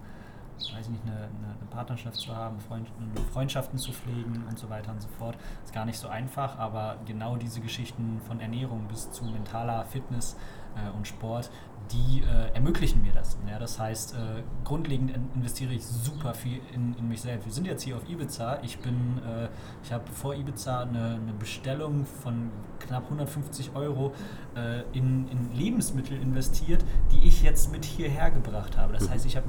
[0.70, 2.88] weiß ich nicht, eine, eine, eine Partnerschaft zu haben, Freund,
[3.34, 5.38] Freundschaften zu pflegen und so weiter und so fort.
[5.64, 10.36] Ist gar nicht so einfach, aber genau diese Geschichten von Ernährung bis zu mentaler Fitness
[10.76, 11.50] äh, und Sport,
[11.94, 13.38] die äh, ermöglichen mir das.
[13.50, 14.18] Ja, das heißt, äh,
[14.64, 17.46] grundlegend investiere ich super viel in, in, mich selbst.
[17.46, 18.60] Wir sind jetzt hier auf Ibiza.
[18.64, 19.48] Ich bin, äh,
[19.84, 24.14] ich habe vor Ibiza eine, eine, Bestellung von knapp 150 Euro
[24.56, 28.94] äh, in, in, Lebensmittel investiert, die ich jetzt mit hierher gebracht habe.
[28.94, 29.12] Das mhm.
[29.12, 29.48] heißt, ich habe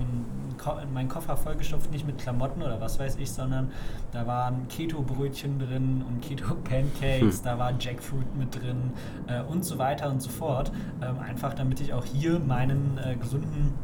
[0.93, 3.71] meinen Koffer vollgestopft, nicht mit Klamotten oder was weiß ich, sondern
[4.13, 7.45] da waren Keto-Brötchen drin und Keto-Pancakes, hm.
[7.45, 8.93] da war Jackfruit mit drin
[9.27, 10.73] äh, und so weiter und so fort.
[11.01, 13.75] Ähm, einfach damit ich auch hier meinen äh, gesunden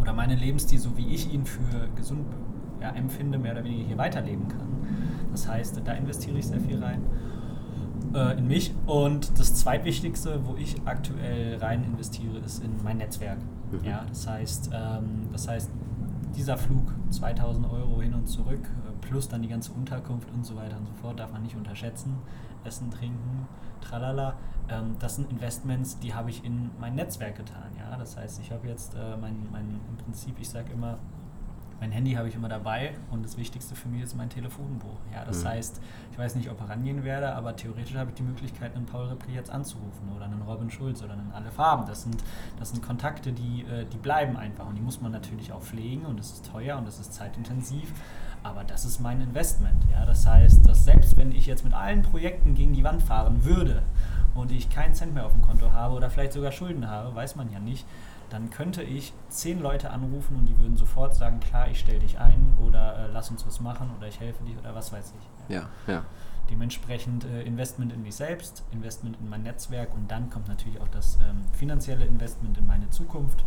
[0.00, 2.26] oder meinen Lebensstil, so wie ich ihn für gesund
[2.80, 4.68] ja, empfinde, mehr oder weniger hier weiterleben kann.
[5.32, 7.02] Das heißt, da investiere ich sehr viel rein
[8.14, 8.74] äh, in mich.
[8.86, 13.38] Und das zweitwichtigste, wo ich aktuell rein investiere, ist in mein Netzwerk.
[13.70, 13.84] Mhm.
[13.84, 15.70] Ja, das heißt, ähm, das heißt,
[16.36, 20.56] dieser Flug 2000 Euro hin und zurück äh, plus dann die ganze Unterkunft und so
[20.56, 22.14] weiter und so fort darf man nicht unterschätzen.
[22.68, 23.48] Essen, trinken,
[23.80, 24.34] tralala.
[24.68, 27.70] Ähm, das sind Investments, die habe ich in mein Netzwerk getan.
[27.78, 27.96] Ja?
[27.96, 30.98] Das heißt, ich habe jetzt äh, mein, mein, im Prinzip, ich sage immer,
[31.80, 34.98] mein Handy habe ich immer dabei und das Wichtigste für mich ist mein Telefonbuch.
[35.12, 35.48] Ja, das mhm.
[35.48, 38.86] heißt, ich weiß nicht, ob ich rangehen werde, aber theoretisch habe ich die Möglichkeit, einen
[38.86, 41.86] Paul Ripley jetzt anzurufen oder einen Robin Schulz oder einen Alle Farben.
[41.86, 42.22] Das sind,
[42.58, 46.04] das sind Kontakte, die, äh, die bleiben einfach und die muss man natürlich auch pflegen
[46.04, 47.92] und das ist teuer und das ist zeitintensiv.
[48.42, 49.84] Aber das ist mein Investment.
[49.92, 50.04] Ja?
[50.06, 53.82] Das heißt, dass selbst wenn ich jetzt mit allen Projekten gegen die Wand fahren würde
[54.34, 57.36] und ich keinen Cent mehr auf dem Konto habe oder vielleicht sogar Schulden habe, weiß
[57.36, 57.84] man ja nicht,
[58.30, 62.18] dann könnte ich zehn Leute anrufen und die würden sofort sagen, klar, ich stelle dich
[62.18, 65.54] ein oder äh, lass uns was machen oder ich helfe dir oder was weiß ich.
[65.54, 65.94] Ja, ja.
[65.94, 66.04] ja.
[66.50, 70.88] Dementsprechend äh, Investment in mich selbst, Investment in mein Netzwerk und dann kommt natürlich auch
[70.88, 73.44] das ähm, finanzielle Investment in meine Zukunft.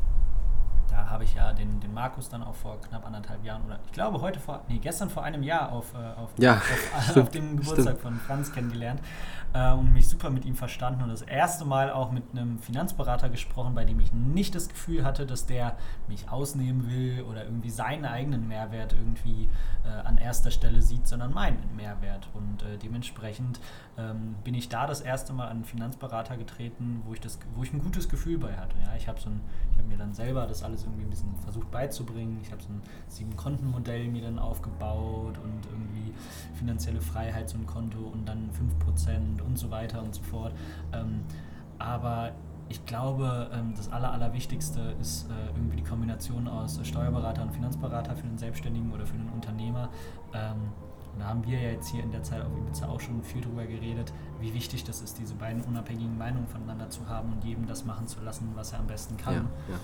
[0.92, 3.92] Da habe ich ja den, den Markus dann auch vor knapp anderthalb Jahren oder ich
[3.92, 7.32] glaube heute vor, nee, gestern vor einem Jahr auf, äh, auf, ja, auf, stimmt, auf
[7.32, 8.02] dem Geburtstag stimmt.
[8.02, 9.02] von Franz kennengelernt
[9.54, 13.30] äh, und mich super mit ihm verstanden und das erste Mal auch mit einem Finanzberater
[13.30, 15.76] gesprochen, bei dem ich nicht das Gefühl hatte, dass der
[16.08, 19.50] mich ausnehmen will oder irgendwie seinen eigenen Mehrwert irgendwie
[19.84, 22.28] äh, an erster Stelle sieht, sondern meinen Mehrwert.
[22.34, 23.60] Und äh, dementsprechend
[23.98, 27.64] ähm, bin ich da das erste Mal an einen Finanzberater getreten, wo ich, das, wo
[27.64, 28.76] ich ein gutes Gefühl bei hatte.
[28.86, 32.40] Ja, ich habe so hab mir dann selber das alles irgendwie ein bisschen versucht beizubringen.
[32.42, 36.14] Ich habe so ein Sieben-Konten-Modell mir dann aufgebaut und irgendwie
[36.56, 38.50] finanzielle Freiheit, so ein Konto und dann
[38.88, 40.54] 5% und so weiter und so fort.
[40.94, 41.22] Ähm,
[41.80, 42.32] aber
[42.70, 48.16] ich glaube, ähm, das Aller, Allerwichtigste ist äh, irgendwie die Kombination aus Steuerberater und Finanzberater
[48.16, 49.90] für den Selbstständigen oder für den Unternehmer.
[50.34, 50.72] Ähm,
[51.20, 53.66] da haben wir ja jetzt hier in der Zeit auf Ibiza auch schon viel drüber
[53.66, 57.86] geredet, wie wichtig das ist, diese beiden unabhängigen Meinungen voneinander zu haben und jedem das
[57.86, 59.34] machen zu lassen, was er am besten kann.
[59.34, 59.42] Ja,
[59.74, 59.80] ja.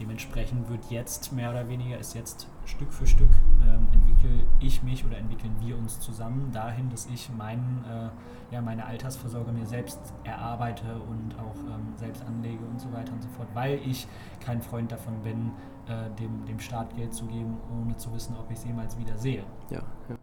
[0.00, 3.30] Dementsprechend wird jetzt mehr oder weniger, ist jetzt Stück für Stück,
[3.62, 8.60] ähm, entwickle ich mich oder entwickeln wir uns zusammen dahin, dass ich mein, äh, ja,
[8.60, 13.28] meine Altersvorsorge mir selbst erarbeite und auch ähm, selbst anlege und so weiter und so
[13.30, 14.06] fort, weil ich
[14.40, 15.52] kein Freund davon bin,
[15.86, 19.16] äh, dem, dem Staat Geld zu geben, ohne zu wissen, ob ich es jemals wieder
[19.18, 19.44] sehe.
[19.70, 20.16] Ja, ja.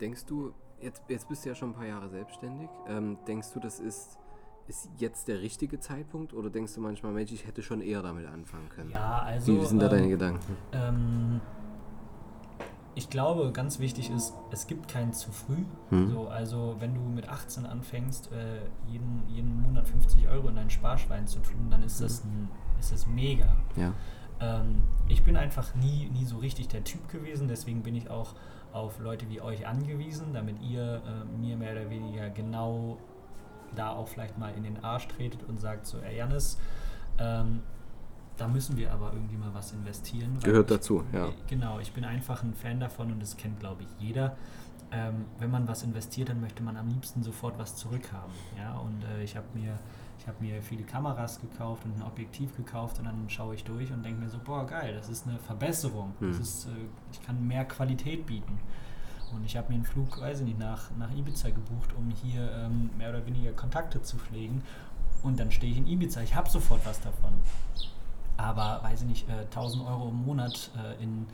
[0.00, 3.60] Denkst du, jetzt, jetzt bist du ja schon ein paar Jahre selbstständig, ähm, denkst du,
[3.60, 4.18] das ist
[4.68, 8.26] ist jetzt der richtige Zeitpunkt oder denkst du manchmal, Mensch, ich hätte schon eher damit
[8.26, 8.90] anfangen können?
[8.90, 9.60] Ja, also.
[9.60, 10.56] Wie sind da ähm, deine Gedanken?
[10.72, 11.40] Ähm,
[12.94, 15.64] ich glaube, ganz wichtig ist, es gibt kein zu früh.
[15.90, 16.10] Hm.
[16.10, 20.70] So, also, wenn du mit 18 anfängst, äh, jeden, jeden Monat 50 Euro in dein
[20.70, 22.06] Sparschwein zu tun, dann ist, hm.
[22.06, 22.48] das, ein,
[22.80, 23.54] ist das mega.
[23.76, 23.92] Ja.
[24.40, 28.34] Ähm, ich bin einfach nie, nie so richtig der Typ gewesen, deswegen bin ich auch
[28.72, 32.98] auf Leute wie euch angewiesen, damit ihr äh, mir mehr oder weniger genau
[33.74, 36.58] da auch vielleicht mal in den Arsch tretet und sagt so, ey Janis,
[37.18, 37.62] ähm,
[38.36, 40.38] da müssen wir aber irgendwie mal was investieren.
[40.42, 41.28] Gehört ich, dazu, ja.
[41.46, 44.36] Genau, ich bin einfach ein Fan davon und das kennt, glaube ich, jeder.
[44.92, 48.32] Ähm, wenn man was investiert, dann möchte man am liebsten sofort was zurückhaben.
[48.56, 48.78] Ja?
[48.78, 49.78] Und äh, ich habe mir,
[50.26, 54.04] hab mir viele Kameras gekauft und ein Objektiv gekauft und dann schaue ich durch und
[54.04, 56.14] denke mir so, boah, geil, das ist eine Verbesserung.
[56.20, 56.30] Hm.
[56.30, 56.70] Das ist, äh,
[57.10, 58.60] ich kann mehr Qualität bieten.
[59.32, 62.50] Und ich habe mir einen Flug, weiß ich nicht, nach, nach Ibiza gebucht, um hier
[62.52, 64.62] ähm, mehr oder weniger Kontakte zu pflegen.
[65.22, 66.22] Und dann stehe ich in Ibiza.
[66.22, 67.32] Ich habe sofort was davon.
[68.36, 71.26] Aber, weiß ich nicht, äh, 1000 Euro im Monat äh, in,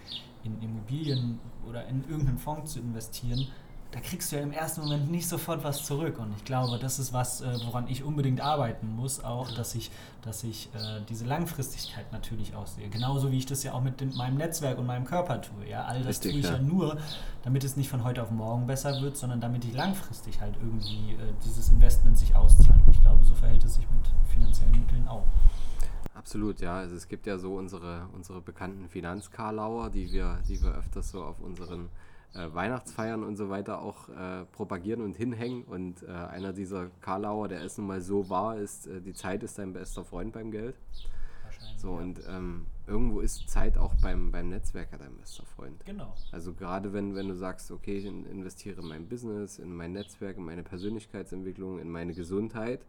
[0.45, 3.47] in Immobilien oder in irgendeinen Fonds zu investieren,
[3.93, 6.19] da kriegst du ja im ersten Moment nicht sofort was zurück.
[6.19, 9.91] Und ich glaube, das ist was, äh, woran ich unbedingt arbeiten muss, auch, dass ich,
[10.23, 12.89] dass ich äh, diese Langfristigkeit natürlich auch sehe.
[12.89, 15.69] Genauso wie ich das ja auch mit dem, meinem Netzwerk und meinem Körper tue.
[15.69, 15.85] Ja?
[15.85, 16.53] All das Richtig, tue ich ja.
[16.53, 16.59] ja.
[16.59, 16.97] nur,
[17.43, 21.13] damit es nicht von heute auf morgen besser wird, sondern damit ich langfristig halt irgendwie
[21.13, 22.81] äh, dieses Investment sich auszahlt.
[22.87, 25.27] Und ich glaube, so verhält es sich mit finanziellen Mitteln auch.
[26.15, 26.77] Absolut, ja.
[26.77, 31.23] Also es gibt ja so unsere, unsere bekannten Finanzkarlauer, die wir, die wir öfters so
[31.23, 31.91] auf unseren
[32.35, 35.65] äh, Weihnachtsfeiern und so weiter auch äh, propagieren und hinhängen.
[35.65, 39.43] Und äh, einer dieser Karlauer, der es nun mal so war, ist, äh, die Zeit
[39.43, 40.77] ist dein bester Freund beim Geld.
[41.77, 42.03] So, ja.
[42.03, 45.85] und ähm, irgendwo ist Zeit auch beim, beim Netzwerker dein bester Freund.
[45.85, 46.15] Genau.
[46.31, 50.37] Also gerade wenn, wenn du sagst, okay, ich investiere in mein Business, in mein Netzwerk,
[50.37, 52.85] in meine Persönlichkeitsentwicklung, in meine Gesundheit,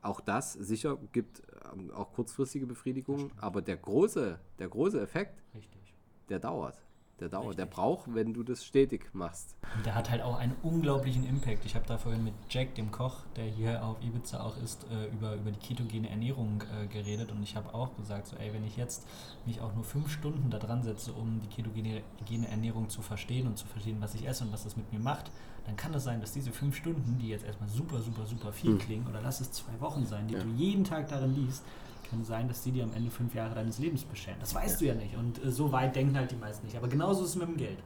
[0.00, 5.94] auch das sicher gibt ähm, auch kurzfristige Befriedigung, aber der große, der große Effekt, Richtig.
[6.28, 6.80] der dauert.
[7.20, 7.56] Der dauert, Richtig.
[7.56, 9.56] der braucht, wenn du das stetig machst.
[9.76, 11.64] Und der hat halt auch einen unglaublichen Impact.
[11.64, 15.06] Ich habe da vorhin mit Jack, dem Koch, der hier auf Ibiza auch ist, äh,
[15.12, 18.64] über, über die ketogene Ernährung äh, geredet und ich habe auch gesagt, so ey, wenn
[18.64, 19.06] ich jetzt
[19.46, 22.02] mich auch nur fünf Stunden da dran setze, um die ketogene
[22.48, 25.30] Ernährung zu verstehen und zu verstehen, was ich esse und was das mit mir macht,
[25.66, 28.70] dann kann es sein, dass diese fünf Stunden, die jetzt erstmal super, super, super viel
[28.70, 28.78] mhm.
[28.78, 30.40] klingen, oder lass es zwei Wochen sein, die ja.
[30.40, 31.62] du jeden Tag darin liest,
[32.10, 34.38] kann sein, dass die dir am Ende fünf Jahre deines Lebens bescheren.
[34.40, 34.94] Das weißt ja.
[34.94, 35.16] du ja nicht.
[35.16, 36.76] Und äh, so weit denken halt die meisten nicht.
[36.76, 37.78] Aber genauso ist es mit dem Geld.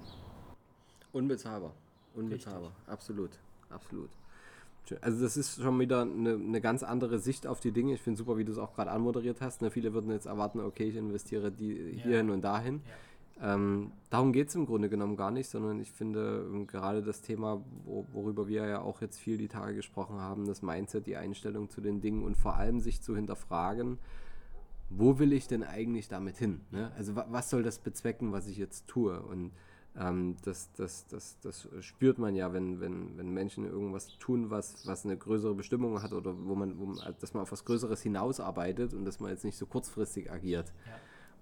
[1.12, 1.72] Unbezahlbar.
[2.14, 2.70] Unbezahlbar.
[2.70, 2.88] Richtig.
[2.88, 3.30] Absolut.
[3.70, 4.10] Absolut.
[5.00, 7.94] Also das ist schon wieder eine, eine, ganz andere Sicht auf die Dinge.
[7.94, 9.62] Ich finde super, wie du es auch gerade anmoderiert hast.
[9.62, 9.70] Ne?
[9.70, 12.02] Viele würden jetzt erwarten, okay, ich investiere die ja.
[12.02, 12.82] hierhin und dahin.
[12.86, 12.92] Ja.
[13.40, 17.22] Ähm, darum geht es im Grunde genommen gar nicht, sondern ich finde ähm, gerade das
[17.22, 21.16] Thema, wo, worüber wir ja auch jetzt viel die Tage gesprochen haben, das Mindset, die
[21.16, 23.98] Einstellung zu den Dingen und vor allem sich zu hinterfragen,
[24.90, 26.60] wo will ich denn eigentlich damit hin?
[26.70, 26.92] Ne?
[26.96, 29.20] Also was soll das bezwecken, was ich jetzt tue?
[29.20, 29.50] Und
[29.98, 34.86] ähm, das, das, das, das spürt man ja, wenn, wenn, wenn Menschen irgendwas tun, was,
[34.86, 38.02] was eine größere Bestimmung hat oder wo man, wo man, dass man auf was Größeres
[38.02, 40.72] hinausarbeitet und dass man jetzt nicht so kurzfristig agiert.
[40.86, 40.92] Ja.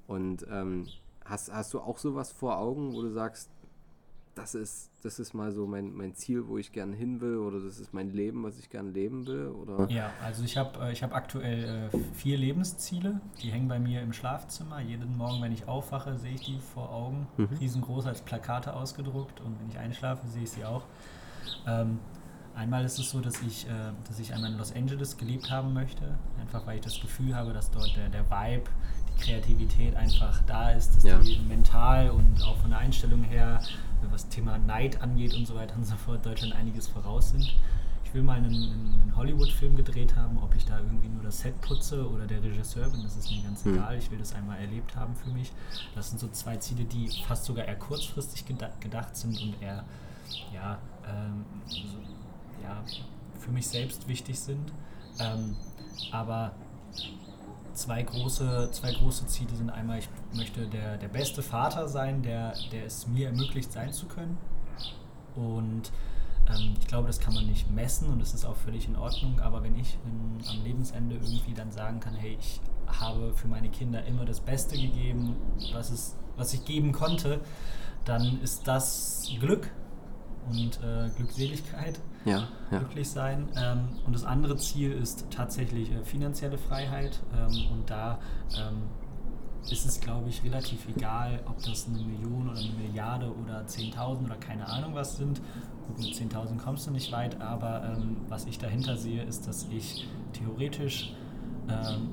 [0.07, 0.87] Und ähm,
[1.31, 3.51] hast, hast du auch sowas vor Augen, wo du sagst,
[4.35, 7.61] das ist, das ist mal so mein, mein Ziel, wo ich gerne hin will oder
[7.61, 9.49] das ist mein Leben, was ich gerne leben will?
[9.49, 9.91] Oder?
[9.91, 14.03] Ja, also ich habe äh, ich hab aktuell äh, vier Lebensziele, die hängen bei mir
[14.03, 14.81] im Schlafzimmer.
[14.81, 17.49] Jeden Morgen, wenn ich aufwache, sehe ich die vor Augen, mhm.
[17.61, 20.85] riesengroß als Plakate ausgedruckt und wenn ich einschlafe, sehe ich sie auch.
[21.67, 21.99] Ähm,
[22.55, 25.73] einmal ist es so, dass ich, äh, dass ich einmal in Los Angeles gelebt haben
[25.75, 28.71] möchte, einfach weil ich das Gefühl habe, dass dort der, der Vibe,
[29.21, 31.19] Kreativität einfach da ist, dass ja.
[31.19, 33.61] die mental und auch von der Einstellung her
[34.11, 37.55] was Thema Neid angeht und so weiter und so fort, Deutschland einiges voraus sind.
[38.05, 41.61] Ich will mal einen, einen Hollywood-Film gedreht haben, ob ich da irgendwie nur das Set
[41.61, 43.75] putze oder der Regisseur bin, das ist mir ganz mhm.
[43.75, 43.99] egal.
[43.99, 45.53] Ich will das einmal erlebt haben für mich.
[45.95, 48.45] Das sind so zwei Ziele, die fast sogar eher kurzfristig
[48.81, 49.85] gedacht sind und eher
[50.53, 51.99] ja, ähm, so,
[52.63, 52.83] ja,
[53.39, 54.73] für mich selbst wichtig sind.
[55.21, 55.57] Ähm,
[56.11, 56.53] aber
[57.75, 62.55] zwei große, zwei große Ziele sind einmal, ich möchte der, der beste Vater sein, der,
[62.73, 64.39] der es mir ermöglicht sein zu können.
[65.37, 65.93] Und
[66.49, 69.41] ähm, ich glaube, das kann man nicht messen und das ist auch völlig in Ordnung.
[69.41, 73.69] Aber wenn ich in, am Lebensende irgendwie dann sagen kann, hey, ich habe für meine
[73.69, 75.37] Kinder immer das Beste gegeben,
[75.73, 77.41] was, es, was ich geben konnte,
[78.05, 79.71] dann ist das Glück
[80.49, 82.79] und äh, Glückseligkeit, ja, ja.
[82.79, 83.49] glücklich sein.
[83.57, 87.21] Ähm, und das andere Ziel ist tatsächlich äh, finanzielle Freiheit.
[87.35, 88.19] Ähm, und da
[88.57, 88.83] ähm,
[89.69, 94.25] ist es, glaube ich, relativ egal, ob das eine Million oder eine Milliarde oder 10.000
[94.25, 95.41] oder keine Ahnung was sind.
[95.87, 99.67] Gut, mit 10.000 kommst du nicht weit, aber ähm, was ich dahinter sehe, ist, dass
[99.71, 101.13] ich theoretisch
[101.69, 102.09] ähm,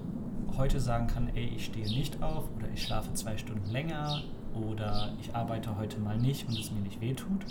[0.58, 4.22] heute sagen kann, ey, ich stehe nicht auf oder ich schlafe zwei Stunden länger
[4.54, 7.46] oder ich arbeite heute mal nicht und es mir nicht wehtut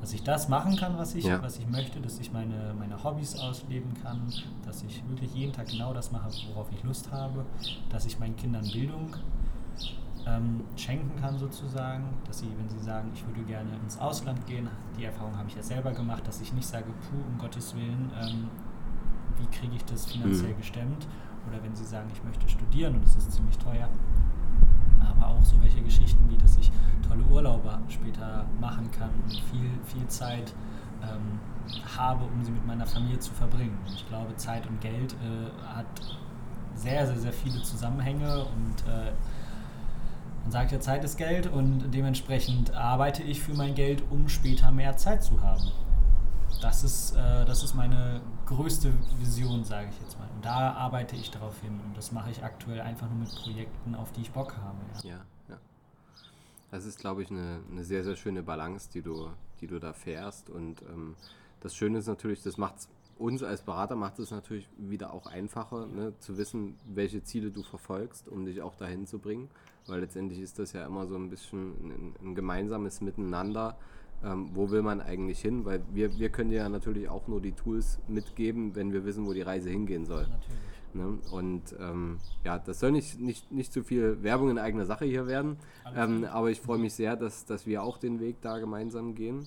[0.00, 1.42] dass ich das machen kann, was ich, ja.
[1.42, 4.32] was ich möchte, dass ich meine, meine Hobbys ausleben kann,
[4.64, 7.44] dass ich wirklich jeden Tag genau das mache, worauf ich Lust habe,
[7.90, 9.16] dass ich meinen Kindern Bildung
[10.26, 14.68] ähm, schenken kann sozusagen, dass sie, wenn sie sagen, ich würde gerne ins Ausland gehen,
[14.98, 18.10] die Erfahrung habe ich ja selber gemacht, dass ich nicht sage, puh, um Gottes Willen,
[18.20, 18.48] ähm,
[19.38, 20.58] wie kriege ich das finanziell mhm.
[20.58, 21.06] gestemmt,
[21.48, 23.88] oder wenn sie sagen, ich möchte studieren und es ist ziemlich teuer,
[25.00, 26.70] aber auch so welche Geschichten wie, dass ich
[27.06, 30.52] tolle Urlaube später machen kann und viel, viel Zeit
[31.02, 31.38] ähm,
[31.96, 33.78] habe, um sie mit meiner Familie zu verbringen.
[33.86, 35.86] Und ich glaube, Zeit und Geld äh, hat
[36.74, 39.12] sehr, sehr, sehr viele Zusammenhänge und äh,
[40.42, 44.70] man sagt ja, Zeit ist Geld und dementsprechend arbeite ich für mein Geld, um später
[44.72, 45.72] mehr Zeit zu haben.
[46.60, 50.28] Das ist, äh, das ist meine größte Vision, sage ich jetzt mal.
[50.34, 51.80] Und da arbeite ich darauf hin.
[51.84, 54.78] Und das mache ich aktuell einfach nur mit Projekten, auf die ich Bock habe.
[55.02, 55.24] Ja, ja.
[55.48, 55.56] ja.
[56.70, 59.30] Das ist, glaube ich, eine, eine sehr, sehr schöne Balance, die du,
[59.60, 60.50] die du da fährst.
[60.50, 61.14] Und ähm,
[61.60, 65.86] das Schöne ist natürlich, das macht uns als Berater macht es natürlich wieder auch einfacher,
[65.86, 69.50] ne, zu wissen, welche Ziele du verfolgst, um dich auch dahin zu bringen.
[69.86, 73.76] Weil letztendlich ist das ja immer so ein bisschen ein, ein gemeinsames Miteinander
[74.24, 75.64] ähm, wo will man eigentlich hin?
[75.64, 79.32] Weil wir, wir können ja natürlich auch nur die Tools mitgeben, wenn wir wissen, wo
[79.32, 80.26] die Reise hingehen soll.
[80.94, 81.18] Ne?
[81.30, 85.26] Und ähm, ja, das soll nicht, nicht, nicht zu viel Werbung in eigener Sache hier
[85.26, 85.56] werden.
[85.94, 89.46] Ähm, aber ich freue mich sehr, dass, dass wir auch den Weg da gemeinsam gehen.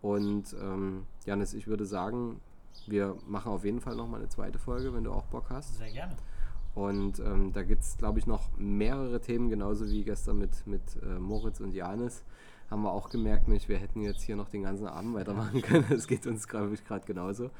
[0.00, 2.40] Und ähm, Janis, ich würde sagen,
[2.86, 5.78] wir machen auf jeden Fall nochmal eine zweite Folge, wenn du auch Bock hast.
[5.78, 6.16] Sehr gerne.
[6.74, 10.82] Und ähm, da gibt es, glaube ich, noch mehrere Themen, genauso wie gestern mit, mit
[11.02, 12.24] äh, Moritz und Janis.
[12.72, 15.84] Haben wir auch gemerkt, Mensch, wir hätten jetzt hier noch den ganzen Abend weitermachen können.
[15.90, 17.50] Das geht uns, glaube ich, gerade genauso.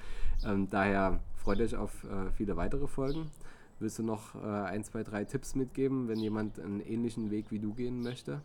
[0.43, 3.31] Ähm, daher freut euch auf äh, viele weitere Folgen.
[3.79, 7.59] Willst du noch äh, ein, zwei, drei Tipps mitgeben, wenn jemand einen ähnlichen Weg wie
[7.59, 8.41] du gehen möchte?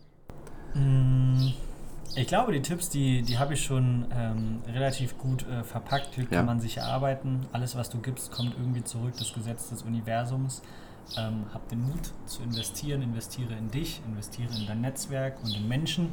[0.74, 1.46] Mm,
[2.16, 6.16] ich glaube, die Tipps, die, die habe ich schon ähm, relativ gut äh, verpackt.
[6.16, 6.30] Hier Ja.
[6.30, 7.46] kann man sich erarbeiten.
[7.52, 9.14] Alles, was du gibst, kommt irgendwie zurück.
[9.18, 10.60] Das Gesetz des Universums.
[11.16, 13.02] Ähm, hab den Mut zu investieren.
[13.02, 16.12] Investiere in dich, investiere in dein Netzwerk und in Menschen.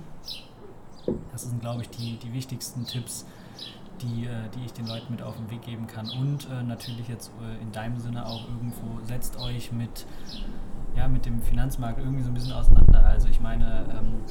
[1.31, 3.25] Das sind, glaube ich, die, die wichtigsten Tipps,
[4.01, 6.09] die, äh, die ich den Leuten mit auf den Weg geben kann.
[6.09, 10.05] Und äh, natürlich jetzt äh, in deinem Sinne auch irgendwo, setzt euch mit,
[10.95, 13.05] ja, mit dem Finanzmarkt irgendwie so ein bisschen auseinander.
[13.05, 14.21] Also ich meine, ähm,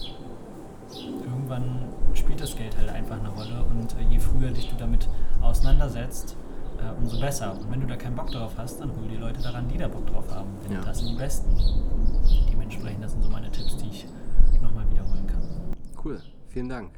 [1.25, 5.09] irgendwann spielt das Geld halt einfach eine Rolle und äh, je früher dich du damit
[5.41, 6.37] auseinandersetzt,
[6.85, 7.59] äh, umso besser.
[7.59, 9.89] Und wenn du da keinen Bock drauf hast, dann hol die Leute daran, die da
[9.89, 10.51] Bock drauf haben.
[10.65, 10.83] Denn Ja.
[10.83, 11.51] das sind die Besten.
[12.53, 14.07] Dementsprechend, das sind so meine Tipps, die ich
[14.63, 15.43] nochmal wiederholen kann.
[16.05, 16.91] Cool, vielen Dank.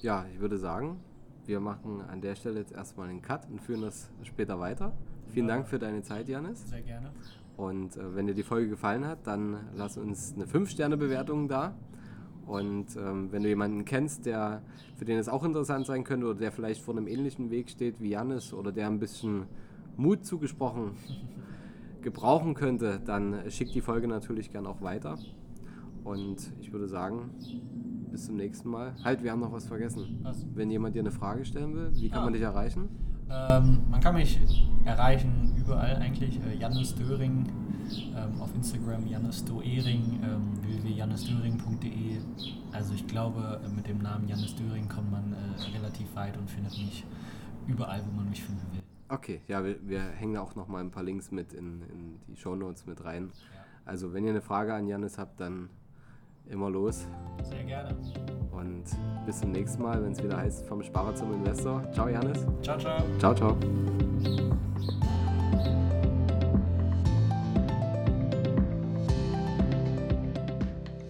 [0.00, 1.00] Ja, ich würde sagen,
[1.46, 4.92] wir machen an der Stelle jetzt erstmal einen Cut und führen das später weiter.
[5.28, 6.68] Vielen Dank für deine Zeit, Janis.
[6.68, 7.10] Sehr gerne.
[7.56, 11.74] Und äh, wenn dir die Folge gefallen hat, dann lass uns eine 5-Sterne-Bewertung da.
[12.48, 14.62] Und ähm, wenn du jemanden kennst, der,
[14.96, 18.00] für den es auch interessant sein könnte oder der vielleicht vor einem ähnlichen Weg steht
[18.00, 19.44] wie Janis oder der ein bisschen
[19.96, 20.92] Mut zugesprochen
[22.02, 25.18] gebrauchen könnte, dann schick die Folge natürlich gern auch weiter.
[26.04, 27.30] Und ich würde sagen,
[28.10, 28.94] bis zum nächsten Mal.
[29.04, 30.20] Halt, wir haben noch was vergessen.
[30.22, 30.46] Was?
[30.54, 32.24] Wenn jemand dir eine Frage stellen will, wie kann Ah.
[32.24, 32.88] man dich erreichen?
[33.30, 34.40] Ähm, man kann mich
[34.84, 36.40] erreichen überall eigentlich.
[36.44, 37.46] Äh, Jannis Döring
[38.16, 42.18] ähm, auf Instagram, Jannis Doering, ähm, www.jannisdöring.de.
[42.72, 46.50] Also ich glaube, äh, mit dem Namen Jannis Döring kommt man äh, relativ weit und
[46.50, 47.04] findet mich
[47.66, 48.82] überall, wo man mich finden will.
[49.10, 52.36] Okay, ja, wir, wir hängen auch noch mal ein paar Links mit in, in die
[52.36, 53.30] Shownotes mit rein.
[53.84, 55.70] Also wenn ihr eine Frage an Janis habt, dann
[56.50, 57.06] immer los.
[57.42, 57.96] Sehr gerne.
[58.50, 58.84] Und
[59.26, 61.90] bis zum nächsten Mal, wenn es wieder heißt vom Sparer zum Investor.
[61.92, 62.44] Ciao Janis.
[62.62, 63.04] Ciao, ciao.
[63.18, 63.56] Ciao, ciao.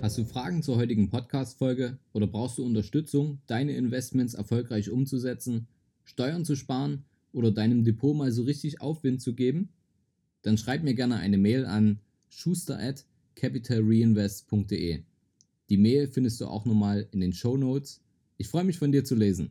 [0.03, 5.69] Hast du Fragen zur heutigen Podcast-Folge oder brauchst du Unterstützung, deine Investments erfolgreich umzusetzen,
[6.05, 9.69] Steuern zu sparen oder deinem Depot mal so richtig Aufwind zu geben?
[10.43, 15.03] Dann schreib mir gerne eine Mail an schuster at capitalreinvest.de.
[15.69, 18.01] Die Mail findest du auch nochmal in den Show Notes.
[18.37, 19.51] Ich freue mich von dir zu lesen.